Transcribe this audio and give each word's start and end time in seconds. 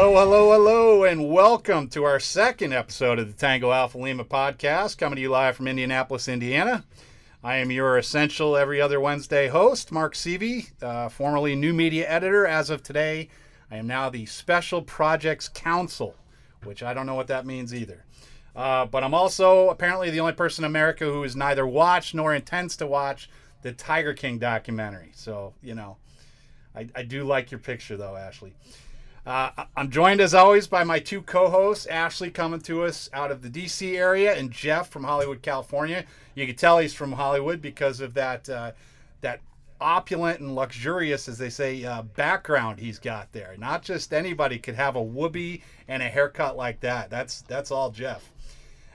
Hello, 0.00 0.14
hello, 0.14 0.52
hello, 0.52 1.02
and 1.02 1.28
welcome 1.28 1.88
to 1.88 2.04
our 2.04 2.20
second 2.20 2.72
episode 2.72 3.18
of 3.18 3.26
the 3.26 3.32
Tango 3.32 3.72
Alpha 3.72 3.98
Lima 3.98 4.24
podcast, 4.24 4.96
coming 4.96 5.16
to 5.16 5.20
you 5.20 5.28
live 5.28 5.56
from 5.56 5.66
Indianapolis, 5.66 6.28
Indiana. 6.28 6.84
I 7.42 7.56
am 7.56 7.72
your 7.72 7.98
essential 7.98 8.56
every 8.56 8.80
other 8.80 9.00
Wednesday 9.00 9.48
host, 9.48 9.90
Mark 9.90 10.14
Seavey, 10.14 10.70
uh, 10.80 11.08
formerly 11.08 11.56
new 11.56 11.72
media 11.72 12.08
editor. 12.08 12.46
As 12.46 12.70
of 12.70 12.84
today, 12.84 13.28
I 13.72 13.78
am 13.78 13.88
now 13.88 14.08
the 14.08 14.24
Special 14.26 14.82
Projects 14.82 15.48
Counsel, 15.48 16.14
which 16.62 16.84
I 16.84 16.94
don't 16.94 17.06
know 17.06 17.16
what 17.16 17.26
that 17.26 17.44
means 17.44 17.74
either. 17.74 18.04
Uh, 18.54 18.86
but 18.86 19.02
I'm 19.02 19.14
also 19.14 19.68
apparently 19.68 20.10
the 20.10 20.20
only 20.20 20.32
person 20.32 20.62
in 20.64 20.70
America 20.70 21.06
who 21.06 21.24
has 21.24 21.34
neither 21.34 21.66
watched 21.66 22.14
nor 22.14 22.32
intends 22.32 22.76
to 22.76 22.86
watch 22.86 23.28
the 23.62 23.72
Tiger 23.72 24.14
King 24.14 24.38
documentary. 24.38 25.10
So, 25.16 25.54
you 25.60 25.74
know, 25.74 25.96
I, 26.72 26.86
I 26.94 27.02
do 27.02 27.24
like 27.24 27.50
your 27.50 27.58
picture, 27.58 27.96
though, 27.96 28.14
Ashley. 28.14 28.54
Uh, 29.28 29.66
I'm 29.76 29.90
joined 29.90 30.22
as 30.22 30.32
always 30.32 30.66
by 30.66 30.84
my 30.84 30.98
two 30.98 31.20
co-hosts, 31.20 31.84
Ashley 31.84 32.30
coming 32.30 32.60
to 32.60 32.84
us 32.84 33.10
out 33.12 33.30
of 33.30 33.42
the 33.42 33.50
DC 33.50 33.94
area, 33.94 34.34
and 34.34 34.50
Jeff 34.50 34.88
from 34.88 35.04
Hollywood, 35.04 35.42
California. 35.42 36.06
You 36.34 36.46
can 36.46 36.56
tell 36.56 36.78
he's 36.78 36.94
from 36.94 37.12
Hollywood 37.12 37.60
because 37.60 38.00
of 38.00 38.14
that 38.14 38.48
uh, 38.48 38.72
that 39.20 39.42
opulent 39.82 40.40
and 40.40 40.54
luxurious, 40.54 41.28
as 41.28 41.36
they 41.36 41.50
say, 41.50 41.84
uh, 41.84 42.00
background 42.00 42.80
he's 42.80 42.98
got 42.98 43.30
there. 43.32 43.54
Not 43.58 43.82
just 43.82 44.14
anybody 44.14 44.58
could 44.58 44.76
have 44.76 44.96
a 44.96 45.02
whoopee 45.02 45.62
and 45.88 46.02
a 46.02 46.08
haircut 46.08 46.56
like 46.56 46.80
that. 46.80 47.10
That's 47.10 47.42
that's 47.42 47.70
all 47.70 47.90
Jeff. 47.90 48.32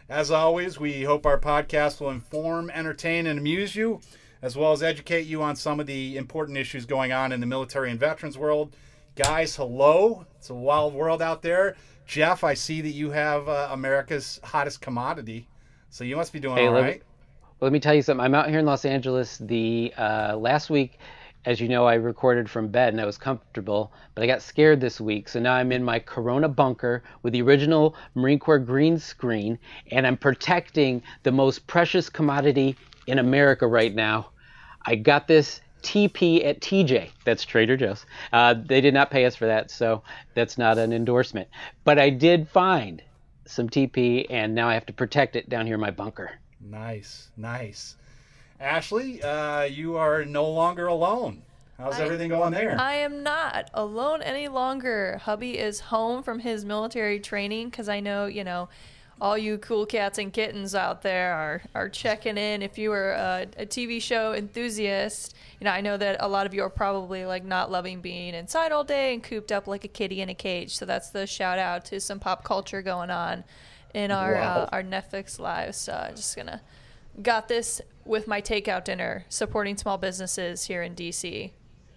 As 0.10 0.32
always, 0.32 0.80
we 0.80 1.04
hope 1.04 1.28
our 1.28 1.40
podcast 1.40 2.02
will 2.02 2.10
inform, 2.10 2.72
entertain, 2.72 3.28
and 3.28 3.38
amuse 3.38 3.76
you, 3.76 4.02
as 4.42 4.58
well 4.58 4.72
as 4.72 4.82
educate 4.82 5.28
you 5.28 5.44
on 5.44 5.56
some 5.56 5.80
of 5.80 5.86
the 5.86 6.18
important 6.18 6.58
issues 6.58 6.88
going 6.88 7.12
on 7.12 7.32
in 7.32 7.40
the 7.40 7.46
military 7.46 7.92
and 7.92 8.00
veterans 8.00 8.36
world 8.36 8.76
Guys, 9.16 9.56
hello. 9.56 10.26
It's 10.40 10.50
a 10.50 10.56
wild 10.56 10.96
world 10.96 11.22
out 11.22 11.44
there. 11.44 11.76
Jeff, 12.08 12.44
I 12.44 12.56
see 12.56 12.82
that 12.82 12.90
you 12.94 13.12
have 13.12 13.48
uh, 13.48 13.68
America's 13.70 14.40
hottest 14.44 14.82
commodity, 14.82 15.48
so 15.92 16.04
you 16.04 16.16
must 16.16 16.34
be 16.34 16.40
doing 16.40 16.58
hey, 16.58 16.66
all 16.66 16.74
let 16.74 16.82
right. 16.82 16.96
Me, 16.96 17.06
let 17.60 17.72
me 17.72 17.80
tell 17.80 17.94
you 17.94 18.02
something. 18.02 18.26
I'm 18.26 18.34
out 18.34 18.50
here 18.50 18.58
in 18.58 18.66
Los 18.66 18.86
Angeles. 18.86 19.38
The 19.38 19.94
uh, 20.00 20.36
last 20.36 20.72
week, 20.72 20.98
as 21.46 21.62
you 21.62 21.70
know, 21.70 21.86
I 21.86 21.94
recorded 21.94 22.50
from 22.50 22.70
bed 22.70 22.92
and 22.92 23.00
I 23.00 23.06
was 23.06 23.20
comfortable, 23.20 23.94
but 24.16 24.24
I 24.24 24.26
got 24.26 24.42
scared 24.42 24.82
this 24.82 25.00
week. 25.00 25.30
So 25.30 25.40
now 25.40 25.54
I'm 25.54 25.72
in 25.72 25.84
my 25.84 26.00
Corona 26.00 26.50
bunker 26.50 27.04
with 27.22 27.34
the 27.34 27.44
original 27.44 27.96
Marine 28.16 28.40
Corps 28.40 28.58
green 28.58 28.98
screen, 28.98 29.60
and 29.92 30.08
I'm 30.08 30.18
protecting 30.18 31.04
the 31.22 31.32
most 31.32 31.68
precious 31.68 32.10
commodity 32.10 32.76
in 33.06 33.20
America 33.20 33.68
right 33.68 33.94
now. 33.94 34.32
I 34.88 34.96
got 34.96 35.28
this 35.28 35.62
TP 35.84 36.46
at 36.46 36.62
TJ. 36.62 37.10
That's 37.26 37.44
Trader 37.44 37.78
Joe's. 37.78 38.06
Uh, 38.32 38.56
they 38.56 38.82
did 38.82 38.94
not 38.94 39.12
pay 39.12 39.26
us 39.26 39.36
for 39.36 39.46
that, 39.46 39.70
so 39.70 40.02
that's 40.34 40.58
not 40.58 40.78
an 40.78 40.94
endorsement. 40.94 41.48
But 41.84 42.00
I 42.00 42.10
did 42.10 42.48
find 42.48 43.02
some 43.46 43.70
TP, 43.70 44.26
and 44.30 44.56
now 44.56 44.70
I 44.70 44.74
have 44.74 44.86
to 44.88 44.94
protect 44.94 45.36
it 45.36 45.50
down 45.50 45.66
here 45.66 45.76
in 45.76 45.82
my 45.82 45.92
bunker. 45.92 46.32
Nice, 46.62 47.30
nice. 47.38 47.96
Ashley, 48.60 49.22
uh, 49.22 49.64
you 49.64 49.98
are 49.98 50.24
no 50.24 50.50
longer 50.50 50.88
alone. 50.88 51.42
How's 51.78 52.00
I, 52.00 52.04
everything 52.04 52.30
going 52.30 52.54
there? 52.54 52.80
I 52.80 52.94
am 52.96 53.24
not 53.24 53.70
alone 53.74 54.22
any 54.22 54.48
longer. 54.48 55.20
Hubby 55.24 55.58
is 55.58 55.80
home 55.80 56.24
from 56.24 56.40
his 56.40 56.64
military 56.64 57.20
training 57.20 57.70
because 57.70 57.90
I 57.90 58.00
know, 58.00 58.26
you 58.26 58.44
know, 58.44 58.70
all 59.22 59.38
you 59.38 59.58
cool 59.58 59.86
cats 59.86 60.18
and 60.18 60.34
kittens 60.34 60.76
out 60.76 61.02
there 61.02 61.34
are, 61.34 61.62
are 61.76 61.90
checking 61.90 62.38
in. 62.38 62.62
If 62.62 62.78
you 62.78 62.92
are 62.92 63.12
a, 63.12 63.48
a, 63.58 63.66
TV 63.66 64.02
show 64.02 64.34
enthusiast, 64.34 65.36
you 65.60 65.66
know, 65.66 65.72
I 65.72 65.82
know 65.82 65.98
that 65.98 66.18
a 66.20 66.28
lot 66.28 66.46
of 66.46 66.54
you 66.54 66.64
are 66.64 66.70
probably 66.70 67.26
like 67.26 67.46
not 67.46 67.72
loving 67.72 68.02
being 68.02 68.34
inside 68.34 68.72
all 68.72 68.84
day 68.84 69.14
and 69.14 69.24
cooped 69.24 69.52
up 69.52 69.68
like 69.68 69.84
a 69.86 69.88
kitty 69.88 70.22
in 70.22 70.30
a 70.30 70.34
cage. 70.34 70.76
So 70.76 70.86
that's 70.86 71.10
the 71.12 71.28
shout 71.28 71.60
out 71.60 71.86
to 71.86 72.00
some 72.00 72.20
pop 72.20 72.44
culture 72.44 72.82
going 72.82 73.10
on 73.10 73.44
in 73.94 74.12
our 74.12 74.34
wow. 74.34 74.42
uh, 74.42 74.70
our 74.72 74.84
Netflix 74.84 75.40
lives. 75.40 75.78
So 75.78 75.94
I 75.94 76.12
just 76.12 76.36
gonna 76.36 76.62
got 77.22 77.48
this 77.48 77.82
with 78.06 78.28
my 78.28 78.42
takeout 78.42 78.84
dinner, 78.84 79.26
supporting 79.30 79.78
small 79.78 79.98
businesses 79.98 80.66
here 80.66 80.82
in 80.82 80.96
DC 80.96 81.52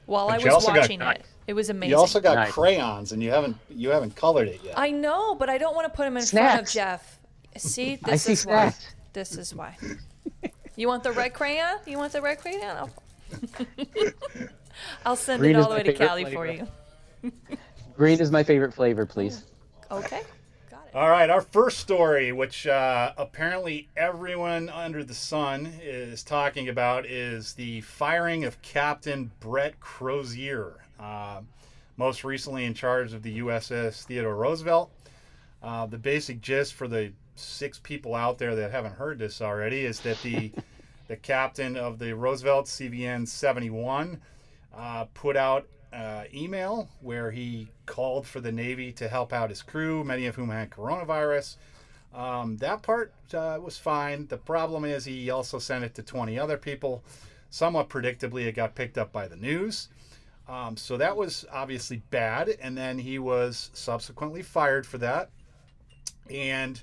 while 0.05 0.29
but 0.29 0.47
I 0.47 0.55
was 0.55 0.67
watching 0.67 1.01
it. 1.01 1.25
It 1.47 1.55
was 1.55 1.71
amazing. 1.71 1.91
You 1.91 1.97
also 1.99 2.21
got 2.21 2.35
nice. 2.35 2.53
crayons, 2.53 3.13
and 3.13 3.23
you 3.23 3.31
haven't 3.31 3.57
you 3.71 3.91
haven't 3.91 4.17
colored 4.17 4.49
it 4.49 4.61
yet. 4.65 4.75
I 4.79 4.91
know, 4.91 5.35
but 5.35 5.49
I 5.49 5.59
don't 5.59 5.75
want 5.75 5.87
to 5.91 5.97
put 5.97 6.05
them 6.05 6.17
in 6.17 6.23
Snacks. 6.25 6.53
front 6.55 6.67
of 6.67 6.73
Jeff. 6.73 7.19
See, 7.57 7.97
this 8.05 8.23
see 8.25 8.33
is 8.33 8.41
snacks. 8.41 8.85
why. 8.85 8.93
This 9.13 9.37
is 9.37 9.55
why. 9.55 9.77
You 10.79 10.89
want 10.89 11.05
the 11.05 11.13
red 11.13 11.33
crayon? 11.33 11.79
You 11.87 11.97
want 11.97 12.13
the 12.13 12.21
red 12.21 12.39
crayon? 12.39 12.77
I'll, 12.77 12.91
I'll 15.07 15.17
send 15.17 15.41
Green 15.41 15.57
it 15.57 15.59
all 15.59 15.71
the 15.71 15.75
way 15.77 15.83
to 15.85 15.93
Cali 15.95 16.25
flavor. 16.25 16.37
for 16.37 16.47
you. 17.27 17.33
Green 17.97 18.21
is 18.21 18.31
my 18.31 18.43
favorite 18.43 18.75
flavor, 18.75 19.07
please. 19.07 19.45
Okay. 19.91 20.21
All 20.97 21.11
right, 21.11 21.29
our 21.29 21.43
first 21.43 21.77
story, 21.77 22.33
which 22.33 22.67
uh, 22.67 23.13
apparently 23.19 23.87
everyone 23.99 24.71
under 24.71 25.05
the 25.05 25.13
sun 25.13 25.71
is 25.83 26.23
talking 26.23 26.71
about, 26.71 27.05
is 27.05 27.53
the 27.53 27.83
firing 27.83 28.47
of 28.47 28.63
Captain 28.63 29.31
Brett 29.41 29.79
Crozier, 29.79 30.87
uh, 30.99 31.43
most 31.99 32.25
recently 32.25 32.65
in 32.65 32.73
charge 32.73 33.13
of 33.13 33.23
the 33.23 33.41
USS 33.41 34.05
Theodore 34.05 34.37
Roosevelt. 34.37 34.91
Uh, 35.63 35.85
the 35.85 35.99
basic 35.99 36.41
gist 36.41 36.73
for 36.73 36.89
the 36.89 37.13
six 37.35 37.79
people 37.79 38.15
out 38.15 38.39
there 38.39 38.57
that 38.57 38.71
haven't 38.71 38.95
heard 38.95 39.19
this 39.19 39.43
already 39.43 39.85
is 39.85 40.01
that 40.01 40.17
the 40.23 40.51
the 41.09 41.17
captain 41.17 41.77
of 41.77 41.99
the 41.99 42.15
Roosevelt 42.15 42.65
CVN 42.65 43.29
71 43.29 44.19
uh, 44.75 45.05
put 45.13 45.37
out 45.37 45.67
uh, 45.97 46.25
email 46.35 46.89
where 47.01 47.31
he 47.31 47.69
called 47.87 48.27
for 48.27 48.41
the 48.41 48.53
Navy 48.53 48.93
to 48.93 49.09
help 49.09 49.33
out 49.33 49.49
his 49.49 49.63
crew, 49.63 50.05
many 50.05 50.27
of 50.27 50.35
whom 50.35 50.51
had 50.51 50.71
coronavirus. 50.71 51.57
Um, 52.15 52.59
that 52.59 52.83
part 52.83 53.13
uh, 53.33 53.59
was 53.63 53.79
fine. 53.79 54.27
The 54.27 54.37
problem 54.37 54.85
is 54.85 55.05
he 55.05 55.31
also 55.31 55.59
sent 55.59 55.85
it 55.85 55.95
to 55.95 56.03
20 56.03 56.39
other 56.39 56.59
people. 56.59 57.03
Somewhat 57.51 57.89
predictably, 57.89 58.47
it 58.47 58.53
got 58.53 58.75
picked 58.75 58.99
up 58.99 59.13
by 59.13 59.27
the 59.27 59.37
news. 59.37 59.89
Um, 60.49 60.77
so 60.77 60.97
that 60.97 61.17
was 61.17 61.47
obviously 61.53 62.03
bad. 62.11 62.51
And 62.61 62.77
then 62.77 62.99
he 62.99 63.19
was 63.19 63.71
subsequently 63.73 64.43
fired 64.43 64.87
for 64.87 64.99
that. 64.99 65.31
And 66.31 66.81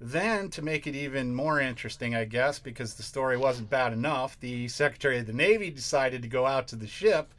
then, 0.00 0.48
to 0.50 0.62
make 0.62 0.86
it 0.86 0.96
even 0.96 1.34
more 1.34 1.60
interesting, 1.60 2.14
I 2.14 2.24
guess, 2.24 2.58
because 2.58 2.94
the 2.94 3.02
story 3.02 3.36
wasn't 3.36 3.68
bad 3.68 3.92
enough, 3.92 4.40
the 4.40 4.66
Secretary 4.68 5.18
of 5.18 5.26
the 5.26 5.34
Navy 5.34 5.70
decided 5.70 6.22
to 6.22 6.28
go 6.28 6.46
out 6.46 6.68
to 6.68 6.76
the 6.76 6.86
ship 6.86 7.34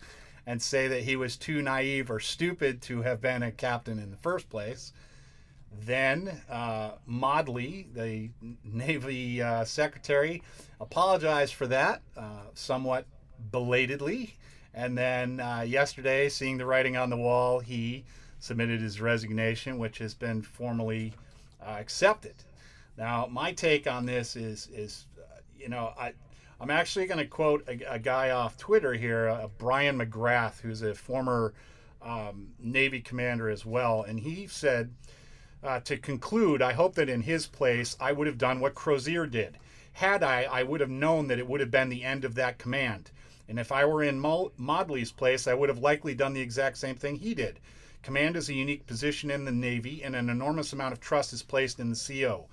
and 0.51 0.61
say 0.61 0.89
that 0.89 1.03
he 1.03 1.15
was 1.15 1.37
too 1.37 1.61
naive 1.61 2.11
or 2.11 2.19
stupid 2.19 2.81
to 2.81 3.03
have 3.03 3.21
been 3.21 3.41
a 3.41 3.51
captain 3.53 3.97
in 3.97 4.11
the 4.11 4.17
first 4.17 4.49
place. 4.49 4.91
Then 5.85 6.41
uh, 6.49 6.95
Modly, 7.07 7.87
the 7.93 8.31
Navy 8.61 9.41
uh, 9.41 9.63
secretary, 9.63 10.43
apologized 10.81 11.53
for 11.53 11.67
that 11.67 12.01
uh, 12.17 12.47
somewhat 12.53 13.05
belatedly. 13.49 14.35
And 14.73 14.97
then 14.97 15.39
uh, 15.39 15.61
yesterday, 15.61 16.27
seeing 16.27 16.57
the 16.57 16.65
writing 16.65 16.97
on 16.97 17.09
the 17.09 17.15
wall, 17.15 17.61
he 17.61 18.03
submitted 18.41 18.81
his 18.81 18.99
resignation, 18.99 19.77
which 19.77 19.99
has 19.99 20.13
been 20.13 20.41
formally 20.41 21.13
uh, 21.65 21.77
accepted. 21.79 22.35
Now, 22.97 23.25
my 23.31 23.53
take 23.53 23.87
on 23.87 24.05
this 24.05 24.35
is, 24.35 24.67
is 24.73 25.05
uh, 25.17 25.39
you 25.57 25.69
know, 25.69 25.93
I, 25.97 26.11
I'm 26.61 26.69
actually 26.69 27.07
going 27.07 27.17
to 27.17 27.25
quote 27.25 27.67
a, 27.67 27.95
a, 27.95 27.97
guy 27.97 28.29
off 28.29 28.55
Twitter 28.55 28.93
here, 28.93 29.29
uh, 29.29 29.47
Brian 29.57 29.97
McGrath, 29.97 30.61
who's 30.61 30.83
a 30.83 30.93
former 30.93 31.55
um, 32.03 32.49
Navy 32.59 33.01
commander 33.01 33.49
as 33.49 33.65
well. 33.65 34.03
And 34.03 34.19
he 34.19 34.45
said, 34.45 34.93
uh, 35.63 35.79
to 35.79 35.97
conclude, 35.97 36.61
I 36.61 36.73
hope 36.73 36.93
that 36.95 37.09
in 37.09 37.21
his 37.21 37.47
place, 37.47 37.97
I 37.99 38.11
would 38.11 38.27
have 38.27 38.37
done 38.37 38.59
what 38.59 38.75
Crozier 38.75 39.25
did. 39.25 39.57
Had 39.93 40.21
I, 40.21 40.43
I 40.43 40.61
would 40.61 40.81
have 40.81 40.89
known 40.91 41.29
that 41.29 41.39
it 41.39 41.47
would 41.47 41.61
have 41.61 41.71
been 41.71 41.89
the 41.89 42.03
end 42.03 42.23
of 42.23 42.35
that 42.35 42.59
command. 42.59 43.09
And 43.49 43.57
if 43.57 43.71
I 43.71 43.83
were 43.85 44.03
in 44.03 44.19
Mo- 44.19 44.51
Modly's 44.55 45.11
place, 45.11 45.47
I 45.47 45.55
would 45.55 45.69
have 45.69 45.79
likely 45.79 46.13
done 46.13 46.33
the 46.33 46.41
exact 46.41 46.77
same 46.77 46.95
thing 46.95 47.15
he 47.15 47.33
did. 47.33 47.59
Command 48.03 48.35
is 48.35 48.49
a 48.49 48.53
unique 48.53 48.85
position 48.85 49.31
in 49.31 49.45
the 49.45 49.51
Navy, 49.51 50.03
and 50.03 50.15
an 50.15 50.29
enormous 50.29 50.73
amount 50.73 50.93
of 50.93 50.99
trust 50.99 51.33
is 51.33 51.41
placed 51.41 51.79
in 51.79 51.89
the 51.89 52.21
CO. 52.21 52.45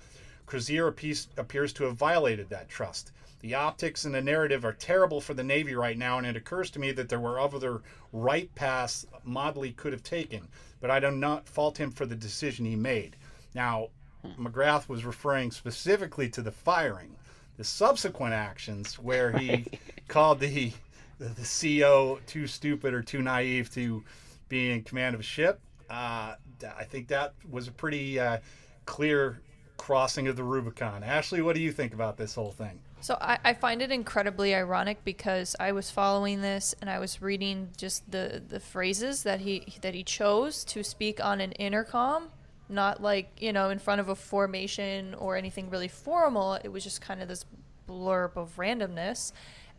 Crozier 0.47 0.87
appears 0.87 1.73
to 1.73 1.83
have 1.83 1.95
violated 1.95 2.49
that 2.49 2.69
trust. 2.69 3.11
The 3.41 3.55
optics 3.55 4.03
and 4.03 4.13
the 4.13 4.21
narrative 4.21 4.65
are 4.65 4.73
terrible 4.73 5.21
for 5.21 5.33
the 5.33 5.43
Navy 5.43 5.73
right 5.73 5.97
now, 5.97 6.17
and 6.17 6.27
it 6.27 6.35
occurs 6.35 6.69
to 6.71 6.79
me 6.79 6.91
that 6.91 7.07
there 7.07 7.19
were 7.19 7.39
other 7.39 7.81
right 8.11 8.53
paths 8.55 9.05
Modly 9.23 9.71
could 9.71 9.93
have 9.93 10.03
taken, 10.03 10.47
but 10.81 10.91
I 10.91 10.99
do 10.99 11.11
not 11.11 11.47
fault 11.47 11.79
him 11.79 11.91
for 11.91 12.05
the 12.05 12.15
decision 12.15 12.65
he 12.65 12.75
made. 12.75 13.15
Now, 13.55 13.89
McGrath 14.37 14.89
was 14.89 15.05
referring 15.05 15.51
specifically 15.51 16.29
to 16.29 16.41
the 16.41 16.51
firing. 16.51 17.15
The 17.55 17.63
subsequent 17.63 18.33
actions, 18.33 18.99
where 18.99 19.31
he 19.37 19.65
called 20.07 20.39
the 20.39 20.73
the 21.17 21.79
CO 21.81 22.19
too 22.27 22.47
stupid 22.47 22.93
or 22.93 23.01
too 23.01 23.21
naive 23.21 23.69
to 23.73 24.03
be 24.47 24.71
in 24.71 24.83
command 24.83 25.15
of 25.15 25.19
a 25.19 25.23
ship, 25.23 25.59
uh, 25.89 26.35
I 26.63 26.83
think 26.85 27.07
that 27.09 27.33
was 27.49 27.67
a 27.67 27.71
pretty 27.71 28.19
uh, 28.19 28.39
clear 28.85 29.41
crossing 29.79 30.27
of 30.27 30.35
the 30.35 30.43
Rubicon. 30.43 31.03
Ashley, 31.03 31.41
what 31.41 31.55
do 31.55 31.61
you 31.61 31.71
think 31.71 31.93
about 31.93 32.17
this 32.17 32.35
whole 32.35 32.51
thing? 32.51 32.79
So 32.99 33.17
I, 33.21 33.39
I 33.45 33.53
find 33.53 33.81
it 33.81 33.91
incredibly 33.91 34.53
ironic 34.53 35.03
because 35.05 35.55
I 35.57 35.71
was 35.71 35.89
following 35.89 36.41
this 36.41 36.75
and 36.81 36.89
I 36.89 36.99
was 36.99 37.21
reading 37.21 37.69
just 37.77 38.11
the, 38.11 38.43
the 38.45 38.59
phrases 38.59 39.23
that 39.23 39.39
he 39.39 39.73
that 39.81 39.95
he 39.95 40.03
chose 40.03 40.65
to 40.65 40.83
speak 40.83 41.23
on 41.23 41.39
an 41.39 41.53
intercom, 41.53 42.27
not 42.67 43.01
like 43.01 43.31
you 43.39 43.53
know 43.53 43.69
in 43.69 43.79
front 43.79 44.01
of 44.01 44.09
a 44.09 44.15
formation 44.15 45.15
or 45.15 45.37
anything 45.37 45.69
really 45.69 45.87
formal. 45.87 46.55
It 46.55 46.67
was 46.67 46.83
just 46.83 46.99
kind 46.99 47.21
of 47.21 47.29
this 47.29 47.45
blurb 47.87 48.35
of 48.35 48.57
randomness, 48.57 49.31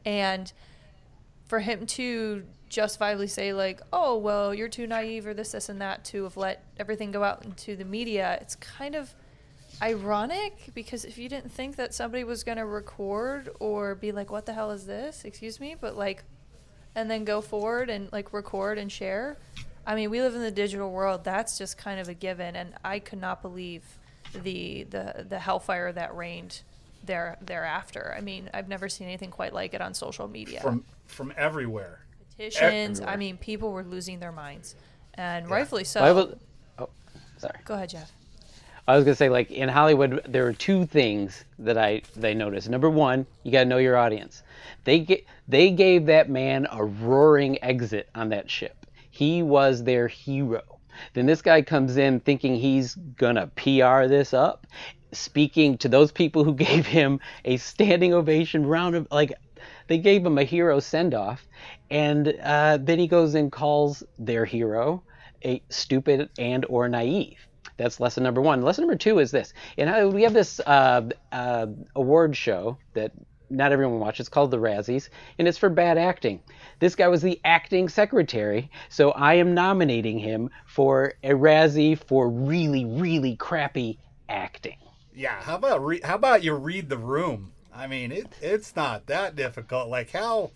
and 0.07 0.51
for 1.47 1.61
him 1.61 1.85
to 1.87 2.45
justifiably 2.71 3.27
say 3.27 3.53
like, 3.53 3.83
"Oh, 3.93 4.17
well, 4.17 4.55
you're 4.55 4.69
too 4.69 4.87
naive," 4.87 5.27
or 5.27 5.35
this, 5.35 5.53
this, 5.53 5.69
and 5.69 5.81
that 5.83 6.07
to 6.07 6.25
have 6.25 6.39
let 6.39 6.65
everything 6.79 7.11
go 7.11 7.23
out 7.23 7.45
into 7.45 7.77
the 7.77 7.85
media, 7.85 8.39
it's 8.41 8.57
kind 8.57 8.95
of 8.95 9.15
ironic 9.83 10.71
because 10.75 11.05
if 11.05 11.19
you 11.19 11.29
didn't 11.29 11.51
think 11.53 11.77
that 11.77 11.95
somebody 11.95 12.25
was 12.25 12.45
going 12.45 12.59
to 12.59 12.67
record 12.67 13.51
or 13.61 13.95
be 13.95 14.13
like, 14.13 14.31
what 14.31 14.47
the 14.47 14.53
hell 14.53 14.71
is 14.71 14.87
this? 14.87 15.25
Excuse 15.25 15.61
me, 15.61 15.75
but 15.81 15.97
like, 15.97 16.25
and 16.95 17.11
then 17.11 17.25
go 17.25 17.41
forward 17.41 17.91
and 17.91 18.11
like 18.13 18.33
record 18.33 18.79
and 18.79 18.91
share. 18.91 19.39
I 19.87 19.95
mean, 19.95 20.11
we 20.11 20.21
live 20.21 20.35
in 20.35 20.43
the 20.43 20.51
digital 20.51 20.91
world. 20.91 21.25
That's 21.25 21.57
just 21.57 21.79
kind 21.79 21.99
of 22.01 22.09
a 22.09 22.15
given, 22.15 22.55
and 22.57 22.75
I 22.85 22.99
could 22.99 23.21
not 23.21 23.43
believe 23.43 23.83
the 24.43 24.85
the 24.85 25.27
the 25.29 25.39
hellfire 25.39 25.93
that 25.93 26.15
reigned 26.15 26.63
there 27.05 27.37
thereafter. 27.41 28.15
I 28.17 28.21
mean, 28.21 28.51
I've 28.53 28.69
never 28.69 28.89
seen 28.89 29.07
anything 29.09 29.31
quite 29.31 29.55
like 29.55 29.73
it 29.75 29.81
on 29.81 29.95
social 29.95 30.29
media. 30.29 30.61
From 30.61 30.85
from 31.07 31.33
everywhere. 31.37 32.05
Petitions. 32.37 33.01
I 33.01 33.17
mean, 33.17 33.37
people 33.37 33.73
were 33.73 33.83
losing 33.85 34.21
their 34.21 34.33
minds, 34.33 34.75
and 35.15 35.47
Yeah. 35.47 35.55
rightfully 35.55 35.85
so. 35.85 36.01
Bible, 36.01 36.39
oh, 36.79 36.89
sorry. 37.39 37.59
Go 37.65 37.75
ahead, 37.75 37.91
Jeff. 37.91 38.13
I 38.91 38.97
was 38.97 39.05
gonna 39.05 39.15
say 39.15 39.29
like 39.29 39.53
in 39.53 39.69
Hollywood 39.69 40.21
there 40.27 40.49
are 40.49 40.53
two 40.53 40.85
things 40.85 41.45
that 41.61 41.79
I 41.79 42.03
they 42.17 42.35
noticed. 42.35 42.69
Number 42.69 42.91
one, 42.91 43.25
you 43.45 43.53
gotta 43.53 43.67
know 43.67 43.79
your 43.79 43.97
audience. 43.97 44.43
They 44.83 44.99
get 44.99 45.25
they 45.47 45.71
gave 45.71 46.07
that 46.07 46.29
man 46.29 46.67
a 46.73 46.85
roaring 46.85 47.63
exit 47.63 48.09
on 48.17 48.31
that 48.31 48.51
ship. 48.51 48.87
He 49.09 49.45
was 49.45 49.85
their 49.85 50.09
hero. 50.09 50.81
Then 51.15 51.27
this 51.27 51.41
guy 51.41 51.63
comes 51.63 51.99
in 51.99 52.19
thinking 52.19 52.57
he's 52.57 52.97
gonna 52.97 53.47
PR 53.55 54.09
this 54.09 54.35
up, 54.35 54.67
speaking 55.13 55.79
to 55.79 55.89
those 55.89 56.11
people 56.11 56.43
who 56.43 56.55
gave 56.69 56.85
him 56.85 57.21
a 57.45 57.59
standing 57.59 58.13
ovation 58.13 58.67
round 58.67 58.97
of 58.97 59.07
like 59.13 59.33
they 59.87 59.99
gave 59.99 60.27
him 60.27 60.37
a 60.37 60.43
hero 60.43 60.81
send 60.81 61.15
off, 61.15 61.47
and 61.91 62.35
uh, 62.43 62.77
then 62.81 62.99
he 62.99 63.07
goes 63.07 63.37
and 63.37 63.53
calls 63.53 64.03
their 64.19 64.45
hero 64.45 65.05
a 65.45 65.63
stupid 65.69 66.29
and 66.39 66.67
or 66.69 66.89
naive. 66.89 67.47
That's 67.81 67.99
lesson 67.99 68.25
number 68.25 68.43
one. 68.43 68.61
Lesson 68.61 68.83
number 68.83 68.97
two 68.97 69.21
is 69.21 69.31
this. 69.31 69.55
And 69.79 70.13
we 70.13 70.23
have 70.23 70.35
this 70.35 70.61
uh, 70.61 71.09
uh, 71.33 71.67
award 71.97 72.37
show 72.37 72.77
that 72.93 73.13
not 73.49 73.73
everyone 73.73 73.99
watches 73.99 74.29
called 74.29 74.51
the 74.51 74.59
Razzies, 74.59 75.09
and 75.39 75.49
it's 75.49 75.57
for 75.57 75.71
bad 75.71 75.97
acting. 75.97 76.43
This 76.79 76.95
guy 76.95 77.09
was 77.09 77.23
the 77.23 77.41
acting 77.43 77.89
secretary, 77.89 78.71
so 78.91 79.13
I 79.13 79.35
am 79.35 79.55
nominating 79.55 80.19
him 80.19 80.51
for 80.67 81.15
a 81.25 81.31
Razzie 81.31 81.99
for 81.99 82.29
really, 82.29 82.85
really 82.85 83.35
crappy 83.37 83.99
acting. 84.29 84.77
Yeah, 85.15 85.41
how 85.41 85.57
about 85.57 85.83
re- 85.83 86.03
how 86.05 86.17
about 86.17 86.45
you 86.45 86.55
read 86.55 86.91
the 86.91 86.99
room? 86.99 87.53
I 87.75 87.87
mean, 87.87 88.13
it 88.13 88.29
it's 88.43 88.77
not 88.77 89.07
that 89.07 89.37
difficult. 89.37 89.89
Like 89.89 90.11
how 90.11 90.51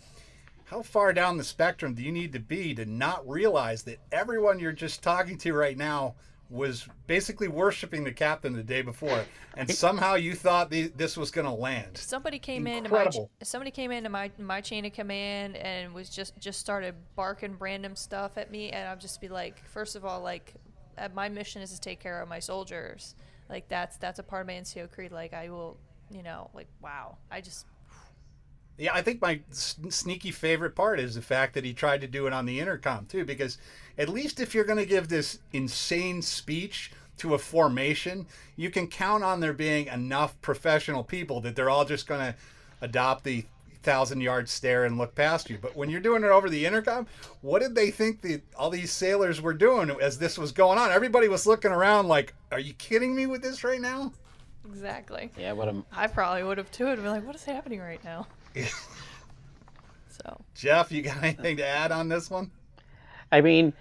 how 0.66 0.82
far 0.82 1.14
down 1.14 1.38
the 1.38 1.44
spectrum 1.44 1.94
do 1.94 2.02
you 2.02 2.12
need 2.12 2.34
to 2.34 2.38
be 2.38 2.74
to 2.74 2.84
not 2.84 3.26
realize 3.26 3.82
that 3.84 4.00
everyone 4.12 4.58
you're 4.58 4.72
just 4.72 5.02
talking 5.02 5.38
to 5.38 5.54
right 5.54 5.78
now 5.78 6.16
was 6.50 6.86
basically 7.06 7.48
worshiping 7.48 8.04
the 8.04 8.12
captain 8.12 8.52
the 8.52 8.62
day 8.62 8.82
before, 8.82 9.24
and 9.56 9.70
somehow 9.70 10.14
you 10.14 10.34
thought 10.34 10.70
the, 10.70 10.88
this 10.88 11.16
was 11.16 11.30
going 11.30 11.46
to 11.46 11.52
land. 11.52 11.96
somebody 11.96 12.38
came 12.38 12.66
into 12.66 12.90
my 12.90 12.98
Incredible. 12.98 13.30
somebody 13.42 13.70
came 13.70 13.90
into 13.90 14.10
my 14.10 14.30
my 14.38 14.60
chain 14.60 14.84
of 14.84 14.92
command 14.92 15.56
and 15.56 15.92
was 15.94 16.10
just 16.10 16.38
just 16.38 16.60
started 16.60 16.94
barking 17.16 17.56
random 17.58 17.96
stuff 17.96 18.36
at 18.36 18.50
me 18.50 18.70
and 18.70 18.88
I'll 18.88 18.96
just 18.96 19.20
be 19.20 19.28
like 19.28 19.64
first 19.66 19.96
of 19.96 20.04
all 20.04 20.20
like 20.20 20.54
uh, 20.98 21.08
my 21.14 21.28
mission 21.28 21.62
is 21.62 21.72
to 21.72 21.80
take 21.80 22.00
care 22.00 22.20
of 22.20 22.28
my 22.28 22.38
soldiers 22.38 23.14
like 23.48 23.68
that's 23.68 23.96
that's 23.96 24.18
a 24.18 24.22
part 24.22 24.42
of 24.42 24.46
my 24.46 24.54
NCO 24.54 24.90
creed 24.90 25.12
like 25.12 25.32
I 25.34 25.48
will 25.48 25.76
you 26.10 26.22
know 26.22 26.50
like 26.54 26.68
wow 26.82 27.16
I 27.30 27.40
just 27.40 27.66
Yeah, 28.76 28.92
I 28.92 29.02
think 29.02 29.20
my 29.20 29.40
s- 29.50 29.76
sneaky 29.88 30.30
favorite 30.30 30.74
part 30.74 30.98
is 30.98 31.14
the 31.14 31.22
fact 31.22 31.54
that 31.54 31.64
he 31.64 31.72
tried 31.72 32.00
to 32.00 32.06
do 32.06 32.26
it 32.26 32.32
on 32.32 32.44
the 32.46 32.58
intercom 32.58 33.06
too, 33.06 33.24
because 33.24 33.58
at 33.98 34.08
least 34.08 34.40
if 34.40 34.54
you're 34.54 34.64
going 34.64 34.78
to 34.78 34.86
give 34.86 35.08
this 35.08 35.38
insane 35.52 36.22
speech 36.22 36.90
to 37.18 37.34
a 37.34 37.38
formation, 37.38 38.26
you 38.56 38.70
can 38.70 38.88
count 38.88 39.22
on 39.22 39.38
there 39.38 39.52
being 39.52 39.86
enough 39.86 40.40
professional 40.42 41.04
people 41.04 41.40
that 41.42 41.54
they're 41.54 41.70
all 41.70 41.84
just 41.84 42.08
going 42.08 42.20
to 42.20 42.34
adopt 42.80 43.22
the 43.24 43.44
thousand 43.84 44.20
yard 44.22 44.48
stare 44.48 44.84
and 44.84 44.98
look 44.98 45.14
past 45.14 45.48
you. 45.48 45.58
But 45.60 45.76
when 45.76 45.90
you're 45.90 46.00
doing 46.00 46.24
it 46.24 46.30
over 46.30 46.50
the 46.50 46.66
intercom, 46.66 47.06
what 47.42 47.60
did 47.60 47.74
they 47.74 47.90
think 47.90 48.22
the 48.22 48.40
all 48.56 48.70
these 48.70 48.90
sailors 48.90 49.40
were 49.40 49.54
doing 49.54 49.90
as 50.00 50.18
this 50.18 50.36
was 50.36 50.50
going 50.50 50.78
on? 50.78 50.90
Everybody 50.90 51.28
was 51.28 51.46
looking 51.46 51.70
around 51.70 52.08
like, 52.08 52.34
"Are 52.50 52.58
you 52.58 52.72
kidding 52.74 53.14
me 53.14 53.26
with 53.26 53.42
this 53.42 53.62
right 53.62 53.80
now?" 53.80 54.12
exactly 54.66 55.30
Yeah, 55.38 55.52
what 55.52 55.68
am 55.68 55.84
I 55.92 56.06
probably 56.06 56.42
would 56.42 56.56
have 56.56 56.70
too 56.70 56.86
and 56.88 57.02
be 57.02 57.08
like 57.08 57.26
what 57.26 57.36
is 57.36 57.44
happening 57.44 57.80
right 57.80 58.02
now 58.02 58.26
so 60.08 60.40
Jeff, 60.54 60.92
you 60.92 61.02
got 61.02 61.22
anything 61.22 61.56
to 61.58 61.66
add 61.66 61.92
on 61.92 62.08
this 62.08 62.30
one? 62.30 62.50
I 63.32 63.40
mean, 63.40 63.72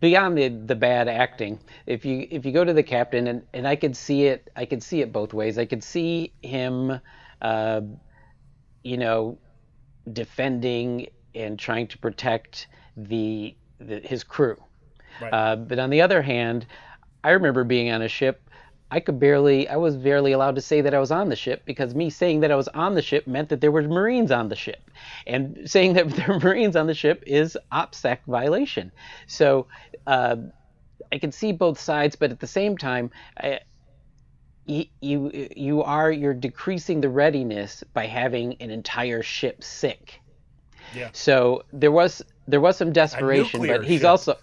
beyond 0.00 0.38
the 0.38 0.48
the 0.48 0.76
bad 0.76 1.08
acting, 1.08 1.58
if 1.86 2.04
you 2.04 2.26
if 2.30 2.44
you 2.46 2.52
go 2.52 2.64
to 2.64 2.72
the 2.72 2.82
captain 2.82 3.26
and 3.26 3.42
and 3.52 3.66
I 3.66 3.76
could 3.76 3.96
see 3.96 4.26
it, 4.26 4.50
I 4.56 4.64
could 4.64 4.82
see 4.82 5.00
it 5.00 5.12
both 5.12 5.34
ways. 5.34 5.58
I 5.58 5.64
could 5.64 5.82
see 5.82 6.32
him, 6.42 7.00
uh, 7.40 7.80
you 8.82 8.96
know, 8.96 9.38
defending 10.12 11.08
and 11.34 11.58
trying 11.58 11.86
to 11.88 11.98
protect 11.98 12.68
the, 12.96 13.54
the 13.78 14.00
his 14.00 14.24
crew. 14.24 14.56
Right. 15.20 15.32
Uh, 15.32 15.56
but 15.56 15.78
on 15.78 15.90
the 15.90 16.00
other 16.00 16.22
hand, 16.22 16.66
I 17.24 17.30
remember 17.30 17.64
being 17.64 17.90
on 17.90 18.02
a 18.02 18.08
ship. 18.08 18.48
I 18.92 19.00
could 19.00 19.18
barely, 19.18 19.66
I 19.68 19.76
was 19.76 19.96
barely 19.96 20.32
allowed 20.32 20.54
to 20.56 20.60
say 20.60 20.82
that 20.82 20.92
I 20.92 20.98
was 20.98 21.10
on 21.10 21.30
the 21.30 21.36
ship 21.36 21.62
because 21.64 21.94
me 21.94 22.10
saying 22.10 22.40
that 22.40 22.52
I 22.52 22.56
was 22.56 22.68
on 22.68 22.94
the 22.94 23.00
ship 23.00 23.26
meant 23.26 23.48
that 23.48 23.62
there 23.62 23.72
were 23.72 23.80
Marines 23.80 24.30
on 24.30 24.50
the 24.50 24.54
ship. 24.54 24.90
And 25.26 25.62
saying 25.64 25.94
that 25.94 26.10
there 26.16 26.28
were 26.28 26.38
Marines 26.38 26.76
on 26.76 26.86
the 26.86 26.94
ship 26.94 27.24
is 27.26 27.56
OPSEC 27.72 28.18
violation. 28.26 28.92
So 29.26 29.66
uh, 30.06 30.36
I 31.10 31.16
can 31.16 31.32
see 31.32 31.52
both 31.52 31.80
sides, 31.80 32.16
but 32.16 32.32
at 32.32 32.40
the 32.40 32.46
same 32.46 32.76
time, 32.76 33.10
I, 33.38 33.60
you, 34.66 34.84
you 35.00 35.48
you 35.56 35.82
are 35.82 36.12
you're 36.12 36.34
decreasing 36.34 37.00
the 37.00 37.08
readiness 37.08 37.82
by 37.94 38.06
having 38.06 38.56
an 38.60 38.70
entire 38.70 39.22
ship 39.22 39.64
sick. 39.64 40.20
Yeah. 40.94 41.08
So 41.12 41.64
there 41.72 41.90
was 41.90 42.22
there 42.46 42.60
was 42.60 42.76
some 42.76 42.92
desperation, 42.92 43.66
but 43.66 43.84
he's 43.84 44.02
ship. 44.02 44.10
also 44.10 44.36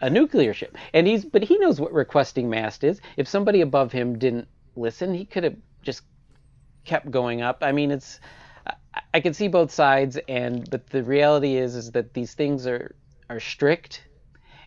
a 0.00 0.10
nuclear 0.10 0.52
ship, 0.54 0.76
and 0.92 1.06
he's 1.06 1.24
but 1.24 1.42
he 1.42 1.58
knows 1.58 1.80
what 1.80 1.92
requesting 1.92 2.48
mast 2.50 2.84
is. 2.84 3.00
If 3.16 3.28
somebody 3.28 3.60
above 3.60 3.92
him 3.92 4.18
didn't 4.18 4.48
listen, 4.76 5.14
he 5.14 5.24
could 5.24 5.44
have 5.44 5.56
just 5.82 6.02
kept 6.84 7.10
going 7.10 7.42
up. 7.42 7.58
I 7.62 7.72
mean, 7.72 7.90
it's 7.90 8.20
I, 8.66 8.74
I 9.14 9.20
can 9.20 9.34
see 9.34 9.48
both 9.48 9.70
sides, 9.70 10.18
and 10.28 10.68
but 10.70 10.88
the 10.90 11.02
reality 11.02 11.56
is 11.56 11.74
is 11.76 11.92
that 11.92 12.14
these 12.14 12.34
things 12.34 12.66
are 12.66 12.94
are 13.30 13.40
strict, 13.40 14.02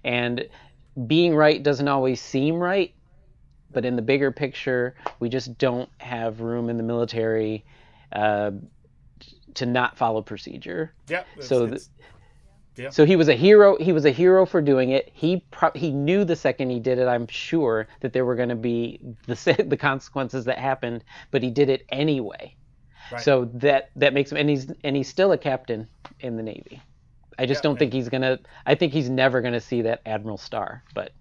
and 0.04 0.48
being 1.06 1.36
right 1.36 1.62
doesn't 1.62 1.88
always 1.88 2.22
seem 2.22 2.56
right. 2.56 2.94
But 3.72 3.86
in 3.86 3.96
the 3.98 4.02
bigger 4.02 4.32
picture, 4.32 4.96
we 5.20 5.30
just 5.30 5.58
don't 5.58 5.90
have 6.00 6.40
room 6.40 6.70
in 6.70 6.78
the 6.78 6.84
military 6.84 7.66
uh, 8.14 8.52
to 9.56 9.66
not 9.66 9.98
follow 9.98 10.22
procedure. 10.22 10.94
Yeah. 11.10 11.24
So 11.42 11.66
it's- 11.66 11.90
yeah. 12.78 12.90
So 12.90 13.06
he 13.06 13.16
was 13.16 13.28
a 13.28 13.34
hero. 13.34 13.78
He 13.78 13.92
was 13.92 14.06
a 14.06 14.12
hero 14.12 14.46
for 14.46 14.62
doing 14.62 14.92
it. 14.92 15.10
He 15.14 15.44
pro- 15.52 15.72
he 15.76 15.92
knew 15.92 16.24
the 16.24 16.36
second 16.36 16.70
he 16.70 16.80
did 16.80 17.00
it. 17.00 17.08
I'm 17.08 17.28
sure 17.28 17.88
that 18.02 18.14
there 18.14 18.26
were 18.26 18.36
going 18.36 18.50
to 18.50 18.56
be 18.56 19.00
the 19.26 19.66
the 19.68 19.78
consequences 19.78 20.46
that 20.46 20.60
happened, 20.60 21.04
but 21.32 21.42
he 21.44 21.50
did 21.52 21.70
it 21.70 21.86
anyway. 21.90 22.56
Right. 23.12 23.22
So 23.22 23.46
that 23.56 23.90
that 23.96 24.14
makes 24.14 24.32
him 24.32 24.38
and 24.38 24.50
he's 24.50 24.72
and 24.84 24.96
he's 24.96 25.08
still 25.08 25.32
a 25.32 25.38
captain 25.38 25.88
in 26.20 26.38
the 26.38 26.44
Navy. 26.44 26.82
I 27.40 27.46
just 27.46 27.60
Yeah, 27.60 27.70
don't 27.70 27.80
think 27.80 27.94
he's 27.94 28.10
gonna. 28.10 28.40
I 28.66 28.76
think 28.76 28.94
he's 28.94 29.10
never 29.10 29.42
gonna 29.42 29.62
see 29.62 29.82
that 29.84 30.02
admiral 30.06 30.38
star. 30.38 30.84
But 30.94 31.12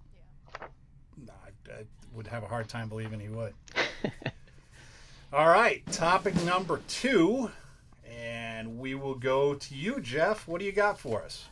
No, 1.25 1.33
I, 1.45 1.71
I 1.71 1.83
would 2.13 2.27
have 2.27 2.43
a 2.43 2.47
hard 2.47 2.67
time 2.67 2.89
believing 2.89 3.19
he 3.19 3.29
would. 3.29 3.53
All 5.33 5.47
right, 5.49 5.85
topic 5.91 6.41
number 6.43 6.81
two, 6.87 7.51
and 8.17 8.79
we 8.79 8.95
will 8.95 9.15
go 9.15 9.53
to 9.53 9.75
you, 9.75 10.01
Jeff. 10.01 10.47
What 10.47 10.59
do 10.59 10.65
you 10.65 10.71
got 10.71 10.99
for 10.99 11.21
us? 11.23 11.45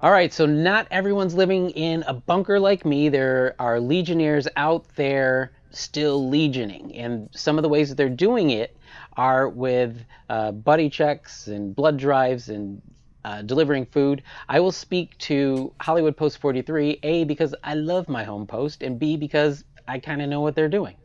All 0.00 0.10
right, 0.10 0.32
so 0.32 0.44
not 0.44 0.86
everyone's 0.90 1.34
living 1.34 1.70
in 1.70 2.04
a 2.06 2.12
bunker 2.12 2.60
like 2.60 2.84
me. 2.84 3.08
There 3.08 3.54
are 3.58 3.80
legionnaires 3.80 4.46
out 4.56 4.84
there 4.94 5.52
still 5.70 6.28
legioning, 6.28 6.94
and 6.96 7.30
some 7.32 7.56
of 7.56 7.62
the 7.62 7.68
ways 7.68 7.88
that 7.88 7.94
they're 7.94 8.10
doing 8.10 8.50
it 8.50 8.76
are 9.16 9.48
with 9.48 10.04
uh, 10.28 10.52
buddy 10.52 10.90
checks 10.90 11.46
and 11.46 11.74
blood 11.74 11.96
drives 11.96 12.50
and 12.50 12.82
uh, 13.24 13.40
delivering 13.42 13.86
food. 13.86 14.22
I 14.50 14.60
will 14.60 14.72
speak 14.72 15.16
to 15.18 15.72
Hollywood 15.80 16.16
Post 16.16 16.38
43, 16.38 17.00
A, 17.02 17.24
because 17.24 17.54
I 17.64 17.74
love 17.74 18.06
my 18.08 18.22
home 18.22 18.46
post, 18.46 18.82
and 18.82 18.98
B, 18.98 19.16
because 19.16 19.64
I 19.88 19.98
kind 19.98 20.20
of 20.20 20.28
know 20.28 20.42
what 20.42 20.54
they're 20.54 20.68
doing. 20.68 20.96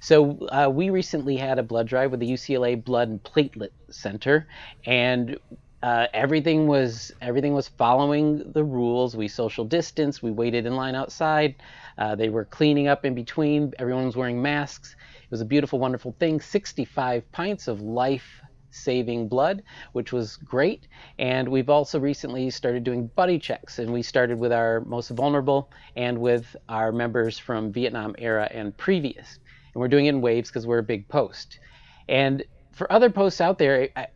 So 0.00 0.46
uh, 0.48 0.70
we 0.72 0.90
recently 0.90 1.36
had 1.36 1.58
a 1.58 1.62
blood 1.62 1.88
drive 1.88 2.10
with 2.10 2.20
the 2.20 2.30
UCLA 2.30 2.82
Blood 2.82 3.08
and 3.08 3.22
Platelet 3.22 3.70
Center, 3.90 4.46
and 4.86 5.38
uh, 5.82 6.06
everything 6.12 6.66
was 6.66 7.12
everything 7.20 7.54
was 7.54 7.68
following 7.68 8.52
the 8.52 8.64
rules. 8.64 9.16
We 9.16 9.28
social 9.28 9.64
distance. 9.64 10.22
We 10.22 10.30
waited 10.30 10.66
in 10.66 10.74
line 10.74 10.94
outside. 10.94 11.56
Uh, 11.96 12.14
they 12.14 12.28
were 12.28 12.44
cleaning 12.44 12.88
up 12.88 13.04
in 13.04 13.14
between. 13.14 13.72
Everyone 13.78 14.06
was 14.06 14.16
wearing 14.16 14.42
masks. 14.42 14.96
It 15.22 15.30
was 15.30 15.40
a 15.40 15.44
beautiful, 15.44 15.78
wonderful 15.78 16.16
thing. 16.18 16.40
65 16.40 17.30
pints 17.32 17.68
of 17.68 17.80
life 17.80 18.40
saving 18.70 19.28
blood, 19.28 19.62
which 19.92 20.12
was 20.12 20.36
great. 20.36 20.88
And 21.18 21.48
we've 21.48 21.70
also 21.70 21.98
recently 22.00 22.50
started 22.50 22.84
doing 22.84 23.10
buddy 23.14 23.38
checks, 23.38 23.78
and 23.78 23.92
we 23.92 24.02
started 24.02 24.38
with 24.38 24.52
our 24.52 24.80
most 24.80 25.10
vulnerable 25.10 25.70
and 25.96 26.18
with 26.18 26.56
our 26.68 26.92
members 26.92 27.38
from 27.38 27.72
Vietnam 27.72 28.14
era 28.18 28.48
and 28.50 28.76
previous. 28.76 29.38
And 29.78 29.80
we're 29.80 29.86
doing 29.86 30.06
it 30.06 30.08
in 30.08 30.20
waves 30.20 30.50
because 30.50 30.66
we're 30.66 30.78
a 30.78 30.82
big 30.82 31.06
post. 31.06 31.60
And 32.08 32.42
for 32.72 32.90
other 32.92 33.10
posts 33.10 33.40
out 33.40 33.58
there, 33.58 33.88
I, 33.94 34.08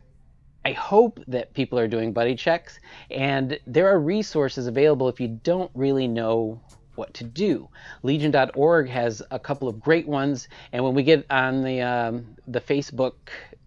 I 0.65 0.73
hope 0.73 1.21
that 1.27 1.53
people 1.53 1.79
are 1.79 1.87
doing 1.87 2.11
buddy 2.11 2.35
checks, 2.35 2.81
and 3.09 3.57
there 3.65 3.87
are 3.87 3.97
resources 3.97 4.67
available 4.67 5.07
if 5.07 5.21
you 5.21 5.39
don't 5.41 5.71
really 5.73 6.05
know 6.05 6.59
what 6.95 7.13
to 7.13 7.23
do. 7.23 7.69
Legion.org 8.01 8.89
has 8.89 9.21
a 9.31 9.39
couple 9.39 9.69
of 9.69 9.79
great 9.79 10.05
ones, 10.05 10.49
and 10.73 10.83
when 10.83 10.95
we 10.95 11.03
get 11.03 11.25
on 11.29 11.63
the 11.63 11.79
um, 11.79 12.35
the 12.45 12.59
Facebook 12.59 13.13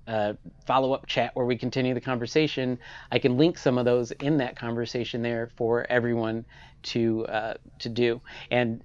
uh, 0.06 0.34
follow-up 0.66 1.06
chat 1.06 1.34
where 1.34 1.46
we 1.46 1.56
continue 1.56 1.94
the 1.94 2.00
conversation, 2.02 2.78
I 3.10 3.18
can 3.18 3.38
link 3.38 3.56
some 3.56 3.78
of 3.78 3.86
those 3.86 4.10
in 4.10 4.36
that 4.36 4.54
conversation 4.54 5.22
there 5.22 5.48
for 5.56 5.86
everyone 5.88 6.44
to 6.82 7.26
uh, 7.28 7.54
to 7.78 7.88
do. 7.88 8.20
And 8.50 8.84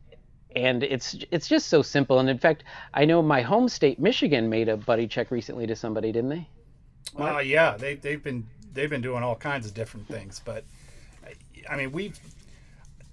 and 0.55 0.83
it's 0.83 1.15
it's 1.31 1.47
just 1.47 1.67
so 1.67 1.81
simple. 1.81 2.19
And 2.19 2.29
in 2.29 2.37
fact, 2.37 2.63
I 2.93 3.05
know 3.05 3.21
my 3.21 3.41
home 3.41 3.69
state, 3.69 3.99
Michigan, 3.99 4.49
made 4.49 4.69
a 4.69 4.77
buddy 4.77 5.07
check 5.07 5.31
recently 5.31 5.67
to 5.67 5.75
somebody, 5.75 6.11
didn't 6.11 6.29
they? 6.29 6.47
Uh, 7.17 7.39
yeah, 7.39 7.77
they 7.77 7.95
they've 7.95 8.21
been 8.21 8.47
they've 8.73 8.89
been 8.89 9.01
doing 9.01 9.23
all 9.23 9.35
kinds 9.35 9.65
of 9.65 9.73
different 9.73 10.07
things, 10.07 10.41
but 10.43 10.63
I 11.69 11.75
mean 11.75 11.91
we, 11.91 12.13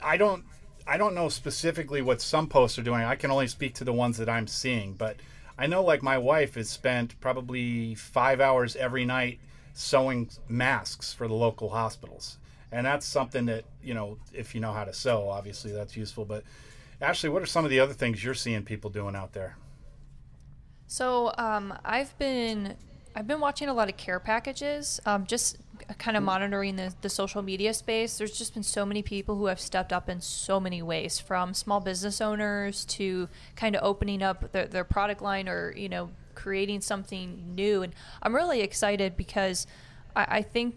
I 0.00 0.16
don't 0.16 0.44
I 0.86 0.96
don't 0.96 1.14
know 1.14 1.28
specifically 1.28 2.02
what 2.02 2.20
some 2.20 2.48
posts 2.48 2.78
are 2.78 2.82
doing. 2.82 3.02
I 3.02 3.14
can 3.14 3.30
only 3.30 3.48
speak 3.48 3.74
to 3.76 3.84
the 3.84 3.92
ones 3.92 4.18
that 4.18 4.28
I'm 4.28 4.46
seeing, 4.46 4.94
but 4.94 5.16
I 5.58 5.66
know 5.66 5.82
like 5.82 6.02
my 6.02 6.18
wife 6.18 6.54
has 6.54 6.70
spent 6.70 7.20
probably 7.20 7.94
five 7.94 8.40
hours 8.40 8.76
every 8.76 9.04
night 9.04 9.40
sewing 9.74 10.30
masks 10.48 11.12
for 11.12 11.28
the 11.28 11.34
local 11.34 11.70
hospitals, 11.70 12.38
and 12.72 12.86
that's 12.86 13.06
something 13.06 13.46
that 13.46 13.64
you 13.82 13.94
know 13.94 14.18
if 14.32 14.54
you 14.54 14.60
know 14.60 14.72
how 14.72 14.84
to 14.84 14.92
sew, 14.92 15.28
obviously 15.28 15.72
that's 15.72 15.96
useful. 15.96 16.24
But 16.24 16.44
Ashley, 17.00 17.30
what 17.30 17.42
are 17.42 17.46
some 17.46 17.64
of 17.64 17.70
the 17.70 17.80
other 17.80 17.94
things 17.94 18.24
you're 18.24 18.34
seeing 18.34 18.64
people 18.64 18.90
doing 18.90 19.14
out 19.14 19.32
there? 19.32 19.56
So 20.86 21.32
um, 21.38 21.74
I've 21.84 22.18
been 22.18 22.76
I've 23.14 23.26
been 23.26 23.40
watching 23.40 23.68
a 23.68 23.74
lot 23.74 23.88
of 23.88 23.96
care 23.96 24.20
packages, 24.20 25.00
um, 25.04 25.26
just 25.26 25.58
kind 25.98 26.16
of 26.16 26.22
monitoring 26.22 26.76
the, 26.76 26.94
the 27.00 27.08
social 27.08 27.42
media 27.42 27.74
space. 27.74 28.16
There's 28.18 28.36
just 28.36 28.54
been 28.54 28.62
so 28.62 28.86
many 28.86 29.02
people 29.02 29.36
who 29.36 29.46
have 29.46 29.60
stepped 29.60 29.92
up 29.92 30.08
in 30.08 30.20
so 30.20 30.60
many 30.60 30.82
ways, 30.82 31.18
from 31.18 31.52
small 31.52 31.80
business 31.80 32.20
owners 32.20 32.84
to 32.86 33.28
kind 33.56 33.74
of 33.74 33.82
opening 33.82 34.22
up 34.22 34.52
their, 34.52 34.66
their 34.66 34.84
product 34.84 35.20
line 35.20 35.48
or, 35.48 35.74
you 35.76 35.88
know, 35.88 36.10
creating 36.34 36.80
something 36.80 37.54
new. 37.54 37.82
And 37.82 37.92
I'm 38.22 38.34
really 38.34 38.60
excited 38.60 39.16
because 39.16 39.66
I, 40.14 40.26
I 40.28 40.42
think 40.42 40.76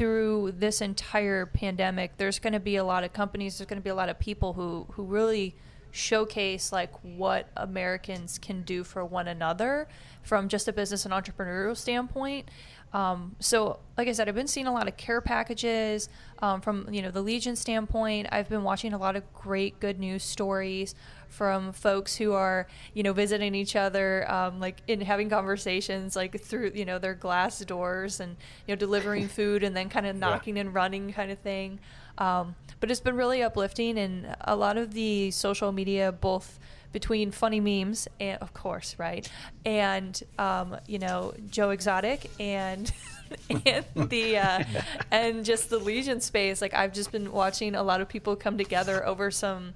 through 0.00 0.50
this 0.56 0.80
entire 0.80 1.44
pandemic, 1.44 2.16
there's 2.16 2.38
going 2.38 2.54
to 2.54 2.60
be 2.60 2.76
a 2.76 2.84
lot 2.84 3.04
of 3.04 3.12
companies, 3.12 3.58
there's 3.58 3.68
going 3.68 3.78
to 3.78 3.84
be 3.84 3.90
a 3.90 3.94
lot 3.94 4.08
of 4.08 4.18
people 4.18 4.54
who, 4.54 4.86
who 4.92 5.04
really– 5.04 5.54
showcase 5.90 6.72
like 6.72 6.92
what 7.02 7.48
Americans 7.56 8.38
can 8.38 8.62
do 8.62 8.84
for 8.84 9.04
one 9.04 9.28
another 9.28 9.88
from 10.22 10.48
just 10.48 10.68
a 10.68 10.72
business 10.72 11.04
and 11.04 11.12
entrepreneurial 11.12 11.76
standpoint. 11.76 12.48
Um, 12.92 13.36
so, 13.38 13.78
like 13.96 14.08
I 14.08 14.12
said, 14.12 14.28
I've 14.28 14.34
been 14.34 14.48
seeing 14.48 14.66
a 14.66 14.72
lot 14.72 14.88
of 14.88 14.96
care 14.96 15.20
packages 15.20 16.08
um, 16.40 16.60
from 16.60 16.92
you 16.92 17.02
know 17.02 17.10
the 17.10 17.22
Legion 17.22 17.54
standpoint. 17.54 18.28
I've 18.32 18.48
been 18.48 18.64
watching 18.64 18.92
a 18.92 18.98
lot 18.98 19.14
of 19.14 19.32
great 19.32 19.78
good 19.78 19.98
news 20.00 20.24
stories 20.24 20.94
from 21.28 21.72
folks 21.72 22.16
who 22.16 22.32
are 22.32 22.66
you 22.92 23.02
know 23.02 23.12
visiting 23.12 23.54
each 23.54 23.76
other, 23.76 24.30
um, 24.30 24.58
like 24.58 24.78
in 24.88 25.00
having 25.00 25.30
conversations 25.30 26.16
like 26.16 26.40
through 26.40 26.72
you 26.74 26.84
know 26.84 26.98
their 26.98 27.14
glass 27.14 27.60
doors 27.60 28.18
and 28.18 28.36
you 28.66 28.74
know 28.74 28.76
delivering 28.76 29.28
food 29.36 29.62
and 29.62 29.76
then 29.76 29.88
kind 29.88 30.06
of 30.06 30.16
knocking 30.16 30.56
yeah. 30.56 30.62
and 30.62 30.74
running 30.74 31.12
kind 31.12 31.30
of 31.30 31.38
thing. 31.38 31.78
Um, 32.18 32.56
but 32.80 32.90
it's 32.90 33.00
been 33.00 33.16
really 33.16 33.42
uplifting, 33.42 33.98
and 33.98 34.34
a 34.40 34.56
lot 34.56 34.76
of 34.76 34.94
the 34.94 35.30
social 35.30 35.70
media, 35.70 36.10
both 36.10 36.58
between 36.92 37.30
funny 37.30 37.60
memes 37.60 38.08
and 38.18 38.40
of 38.42 38.52
course 38.54 38.96
right 38.98 39.30
and 39.64 40.22
um, 40.38 40.76
you 40.86 40.98
know 40.98 41.32
joe 41.48 41.70
exotic 41.70 42.30
and 42.38 42.92
and 43.66 43.84
the 43.94 44.38
uh, 44.38 44.64
and 45.10 45.44
just 45.44 45.70
the 45.70 45.78
legion 45.78 46.20
space 46.20 46.60
like 46.60 46.74
i've 46.74 46.92
just 46.92 47.12
been 47.12 47.30
watching 47.32 47.74
a 47.74 47.82
lot 47.82 48.00
of 48.00 48.08
people 48.08 48.36
come 48.36 48.58
together 48.58 49.06
over 49.06 49.30
some 49.30 49.74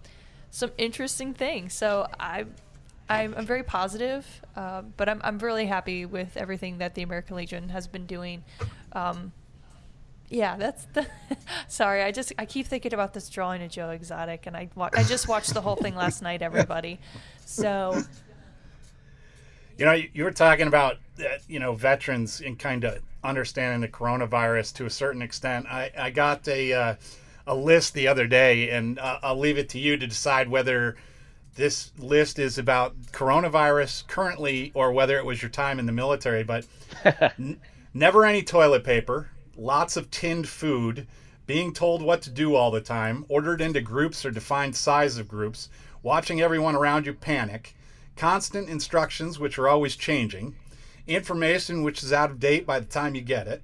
some 0.51 0.71
interesting 0.79 1.35
things 1.35 1.73
so 1.73 2.07
i 2.19 2.45
I'm, 3.09 3.35
I'm 3.37 3.45
very 3.45 3.63
positive, 3.63 4.27
uh, 4.57 4.83
but 4.97 5.09
I'm, 5.09 5.21
I'm 5.23 5.39
really 5.39 5.67
happy 5.67 6.07
with 6.07 6.37
everything 6.37 6.79
that 6.79 6.95
the 6.95 7.03
American 7.03 7.37
Legion 7.37 7.69
has 7.69 7.87
been 7.87 8.07
doing. 8.07 8.45
Um, 8.93 9.33
yeah, 10.29 10.57
that's 10.57 10.87
the. 10.93 11.07
sorry, 11.69 12.03
I 12.03 12.11
just 12.11 12.33
I 12.39 12.47
keep 12.47 12.67
thinking 12.67 12.95
about 12.95 13.13
this 13.15 13.29
drawing 13.29 13.63
of 13.63 13.71
Joe 13.71 13.91
Exotic, 13.91 14.47
and 14.47 14.57
I 14.57 14.69
wa- 14.75 14.91
I 14.95 15.03
just 15.05 15.29
watched 15.29 15.55
the 15.55 15.61
whole 15.61 15.77
thing 15.77 15.95
last 15.95 16.23
night. 16.23 16.43
Everybody, 16.43 17.01
so. 17.45 18.01
You 19.77 19.85
know, 19.87 19.93
you 19.93 20.23
were 20.23 20.31
talking 20.31 20.69
about 20.69 20.99
uh, 21.19 21.39
you 21.49 21.59
know 21.59 21.75
veterans 21.75 22.41
and 22.41 22.59
kind 22.59 22.85
of 22.85 23.01
understanding 23.25 23.81
the 23.81 23.89
coronavirus 23.89 24.75
to 24.75 24.87
a 24.87 24.91
certain 24.91 25.21
extent. 25.21 25.67
I 25.67 25.91
I 25.99 26.11
got 26.11 26.47
a 26.47 26.73
uh, 26.73 26.95
a 27.47 27.55
list 27.55 27.95
the 27.95 28.09
other 28.09 28.27
day, 28.27 28.71
and 28.71 28.99
uh, 28.99 29.19
I'll 29.23 29.39
leave 29.39 29.59
it 29.59 29.69
to 29.71 29.79
you 29.79 29.97
to 29.97 30.07
decide 30.07 30.49
whether 30.49 30.97
this 31.57 31.93
list 31.99 32.39
is 32.39 32.59
about 32.59 32.97
coronavirus 33.13 34.07
currently 34.07 34.73
or 34.75 34.93
whether 34.93 35.19
it 35.19 35.25
was 35.25 35.43
your 35.43 35.51
time 35.51 35.79
in 35.79 35.87
the 35.87 35.93
military. 35.93 36.45
But 36.45 36.67
n- 37.05 37.61
never 37.93 38.25
any 38.25 38.43
toilet 38.43 38.85
paper 38.85 39.31
lots 39.57 39.97
of 39.97 40.11
tinned 40.11 40.49
food, 40.49 41.07
being 41.47 41.73
told 41.73 42.03
what 42.03 42.23
to 42.23 42.31
do 42.31 42.55
all 42.55 42.71
the 42.71 42.81
time, 42.81 43.25
ordered 43.29 43.61
into 43.61 43.81
groups 43.81 44.25
or 44.25 44.31
defined 44.31 44.77
size 44.77 45.19
of 45.19 45.29
groups, 45.29 45.69
watching 46.03 46.41
everyone 46.41 46.75
around 46.75 47.07
you 47.07 47.13
panic, 47.13 47.75
constant 48.17 48.69
instructions 48.69 49.39
which 49.39 49.59
are 49.59 49.69
always 49.69 49.97
changing, 49.97 50.55
information 51.07 51.83
which 51.83 52.03
is 52.03 52.13
out 52.13 52.31
of 52.31 52.41
date 52.41 52.67
by 52.67 52.79
the 52.79 52.87
time 52.87 53.15
you 53.15 53.21
get 53.21 53.47
it, 53.47 53.63